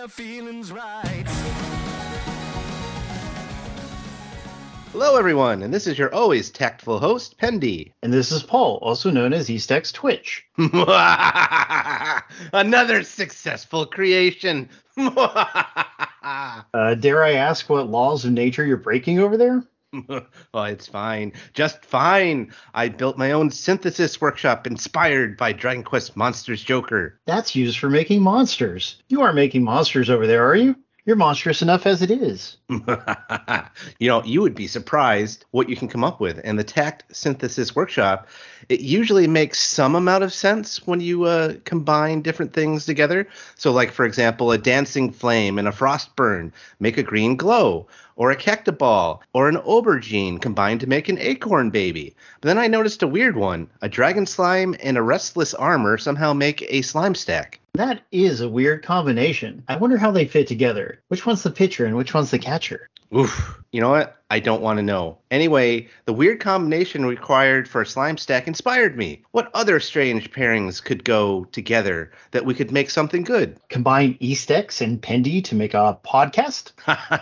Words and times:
the 0.00 0.08
feelings 0.08 0.72
right. 0.72 1.24
Hello, 4.92 5.16
everyone, 5.16 5.62
and 5.62 5.74
this 5.74 5.86
is 5.86 5.98
your 5.98 6.14
always 6.14 6.48
tactful 6.50 6.98
host, 6.98 7.36
Pendy. 7.36 7.92
And 8.02 8.10
this 8.10 8.32
is 8.32 8.42
Paul, 8.42 8.78
also 8.80 9.10
known 9.10 9.34
as 9.34 9.50
Eastex 9.50 9.92
Twitch. 9.92 10.46
Another 12.52 13.02
successful 13.02 13.86
creation. 13.86 14.70
Uh, 16.22 16.94
dare 16.96 17.24
I 17.24 17.32
ask 17.32 17.70
what 17.70 17.88
laws 17.88 18.26
of 18.26 18.32
nature 18.32 18.66
you're 18.66 18.76
breaking 18.76 19.20
over 19.20 19.38
there? 19.38 19.64
oh, 20.54 20.62
it's 20.62 20.86
fine. 20.86 21.32
Just 21.52 21.84
fine. 21.84 22.52
I 22.74 22.88
built 22.88 23.18
my 23.18 23.32
own 23.32 23.50
synthesis 23.50 24.20
workshop 24.20 24.66
inspired 24.66 25.36
by 25.36 25.52
Dragon 25.52 25.82
Quest 25.82 26.16
Monsters 26.16 26.62
Joker. 26.62 27.18
That's 27.26 27.56
used 27.56 27.78
for 27.78 27.90
making 27.90 28.22
monsters. 28.22 29.02
You 29.08 29.22
aren't 29.22 29.34
making 29.34 29.64
monsters 29.64 30.10
over 30.10 30.26
there, 30.26 30.48
are 30.48 30.56
you? 30.56 30.76
You're 31.06 31.16
monstrous 31.16 31.62
enough 31.62 31.86
as 31.86 32.02
it 32.02 32.10
is. 32.10 32.58
you 32.68 34.08
know, 34.08 34.22
you 34.22 34.42
would 34.42 34.54
be 34.54 34.66
surprised 34.66 35.46
what 35.50 35.70
you 35.70 35.74
can 35.74 35.88
come 35.88 36.04
up 36.04 36.20
with. 36.20 36.38
And 36.44 36.58
the 36.58 36.64
Tact 36.64 37.04
Synthesis 37.10 37.74
Workshop, 37.74 38.28
it 38.68 38.80
usually 38.80 39.26
makes 39.26 39.60
some 39.60 39.94
amount 39.94 40.24
of 40.24 40.32
sense 40.32 40.86
when 40.86 41.00
you 41.00 41.24
uh, 41.24 41.54
combine 41.64 42.20
different 42.20 42.52
things 42.52 42.84
together. 42.84 43.26
So, 43.54 43.72
like, 43.72 43.92
for 43.92 44.04
example, 44.04 44.52
a 44.52 44.58
dancing 44.58 45.10
flame 45.10 45.58
and 45.58 45.66
a 45.66 45.72
frost 45.72 46.14
burn 46.16 46.52
make 46.80 46.98
a 46.98 47.02
green 47.02 47.34
glow, 47.34 47.86
or 48.16 48.30
a 48.30 48.36
cactoball, 48.36 49.20
or 49.32 49.48
an 49.48 49.56
aubergine 49.56 50.38
combined 50.38 50.80
to 50.80 50.86
make 50.86 51.08
an 51.08 51.18
acorn 51.18 51.70
baby. 51.70 52.14
But 52.42 52.48
then 52.48 52.58
I 52.58 52.66
noticed 52.66 53.02
a 53.02 53.08
weird 53.08 53.36
one 53.36 53.70
a 53.80 53.88
dragon 53.88 54.26
slime 54.26 54.76
and 54.82 54.98
a 54.98 55.02
restless 55.02 55.54
armor 55.54 55.96
somehow 55.96 56.34
make 56.34 56.62
a 56.68 56.82
slime 56.82 57.14
stack. 57.14 57.59
That 57.74 58.02
is 58.10 58.40
a 58.40 58.48
weird 58.48 58.82
combination. 58.82 59.64
I 59.68 59.76
wonder 59.76 59.96
how 59.96 60.10
they 60.10 60.26
fit 60.26 60.48
together. 60.48 61.00
Which 61.08 61.24
one's 61.24 61.42
the 61.42 61.50
pitcher 61.50 61.86
and 61.86 61.96
which 61.96 62.12
one's 62.12 62.30
the 62.30 62.38
catcher? 62.38 62.88
Oof. 63.14 63.60
You 63.72 63.80
know 63.80 63.90
what? 63.90 64.20
I 64.32 64.38
don't 64.38 64.62
want 64.62 64.76
to 64.78 64.82
know. 64.82 65.18
Anyway, 65.32 65.88
the 66.04 66.12
weird 66.12 66.38
combination 66.38 67.04
required 67.04 67.68
for 67.68 67.82
a 67.82 67.86
slime 67.86 68.16
stack 68.16 68.46
inspired 68.46 68.96
me. 68.96 69.22
What 69.32 69.50
other 69.54 69.80
strange 69.80 70.30
pairings 70.30 70.82
could 70.82 71.04
go 71.04 71.44
together 71.46 72.12
that 72.30 72.44
we 72.44 72.54
could 72.54 72.70
make 72.70 72.90
something 72.90 73.24
good? 73.24 73.58
Combine 73.68 74.14
Eastex 74.20 74.80
and 74.80 75.02
Pendy 75.02 75.42
to 75.44 75.56
make 75.56 75.74
a 75.74 75.98
podcast? 76.04 76.72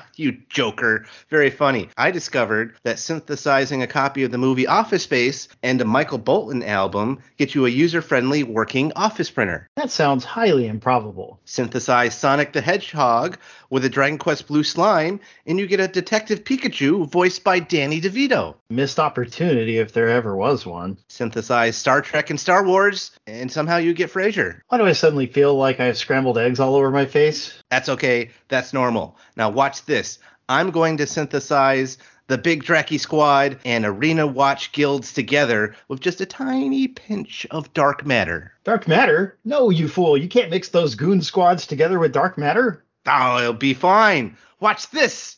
you 0.16 0.36
joker. 0.50 1.06
Very 1.30 1.48
funny. 1.50 1.88
I 1.96 2.10
discovered 2.10 2.76
that 2.82 2.98
synthesizing 2.98 3.82
a 3.82 3.86
copy 3.86 4.22
of 4.24 4.30
the 4.30 4.38
movie 4.38 4.66
Office 4.66 5.04
Space 5.04 5.48
and 5.62 5.80
a 5.80 5.86
Michael 5.86 6.18
Bolton 6.18 6.62
album 6.62 7.20
get 7.38 7.54
you 7.54 7.64
a 7.64 7.70
user 7.70 8.02
friendly 8.02 8.42
working 8.42 8.92
office 8.96 9.30
printer. 9.30 9.66
That 9.76 9.90
sounds 9.90 10.24
highly 10.24 10.66
improbable. 10.66 11.40
Synthesize 11.46 12.14
Sonic 12.14 12.52
the 12.52 12.60
Hedgehog 12.60 13.38
with 13.70 13.84
a 13.84 13.88
Dragon 13.88 14.18
Quest 14.18 14.46
Blue 14.46 14.64
slime, 14.64 15.20
and 15.46 15.58
you 15.58 15.66
get 15.66 15.77
a 15.80 15.88
Detective 15.88 16.44
Pikachu 16.44 17.08
voiced 17.08 17.44
by 17.44 17.60
Danny 17.60 18.00
DeVito. 18.00 18.56
Missed 18.70 18.98
opportunity 18.98 19.78
if 19.78 19.92
there 19.92 20.08
ever 20.08 20.36
was 20.36 20.66
one. 20.66 20.98
Synthesize 21.08 21.76
Star 21.76 22.02
Trek 22.02 22.30
and 22.30 22.40
Star 22.40 22.64
Wars, 22.64 23.12
and 23.26 23.50
somehow 23.50 23.76
you 23.76 23.94
get 23.94 24.12
Frasier. 24.12 24.60
Why 24.68 24.78
do 24.78 24.86
I 24.86 24.92
suddenly 24.92 25.26
feel 25.26 25.54
like 25.54 25.80
I 25.80 25.86
have 25.86 25.98
scrambled 25.98 26.38
eggs 26.38 26.60
all 26.60 26.74
over 26.74 26.90
my 26.90 27.06
face? 27.06 27.62
That's 27.70 27.88
okay. 27.88 28.30
That's 28.48 28.72
normal. 28.72 29.16
Now 29.36 29.50
watch 29.50 29.84
this. 29.84 30.18
I'm 30.48 30.70
going 30.70 30.96
to 30.96 31.06
synthesize 31.06 31.98
the 32.28 32.38
Big 32.38 32.62
Dracky 32.62 33.00
Squad 33.00 33.58
and 33.64 33.84
Arena 33.84 34.26
Watch 34.26 34.72
guilds 34.72 35.12
together 35.12 35.74
with 35.88 36.00
just 36.00 36.20
a 36.20 36.26
tiny 36.26 36.86
pinch 36.86 37.46
of 37.50 37.72
dark 37.72 38.06
matter. 38.06 38.52
Dark 38.64 38.86
matter? 38.86 39.38
No, 39.44 39.70
you 39.70 39.88
fool. 39.88 40.16
You 40.16 40.28
can't 40.28 40.50
mix 40.50 40.68
those 40.68 40.94
goon 40.94 41.22
squads 41.22 41.66
together 41.66 41.98
with 41.98 42.12
dark 42.12 42.36
matter. 42.36 42.84
Oh, 43.10 43.38
it'll 43.38 43.52
be 43.54 43.74
fine. 43.74 44.36
Watch 44.60 44.90
this. 44.90 45.36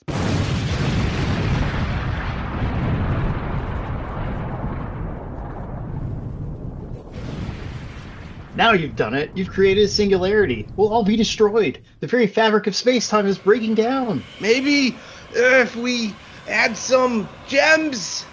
Now 8.57 8.73
you've 8.73 8.97
done 8.97 9.15
it. 9.15 9.31
You've 9.35 9.49
created 9.49 9.85
a 9.85 9.89
singularity. 9.89 10.69
We'll 10.77 10.93
all 10.93 11.05
be 11.05 11.17
destroyed. 11.17 11.81
The 12.01 12.07
very 12.07 12.27
fabric 12.27 12.67
of 12.67 12.75
space 12.75 13.09
time 13.09 13.27
is 13.27 13.39
breaking 13.39 13.77
down. 13.77 14.23
Maybe 14.41 14.97
if 15.33 15.77
we 15.77 16.15
add 16.49 16.77
some 16.77 17.29
gems. 17.47 18.25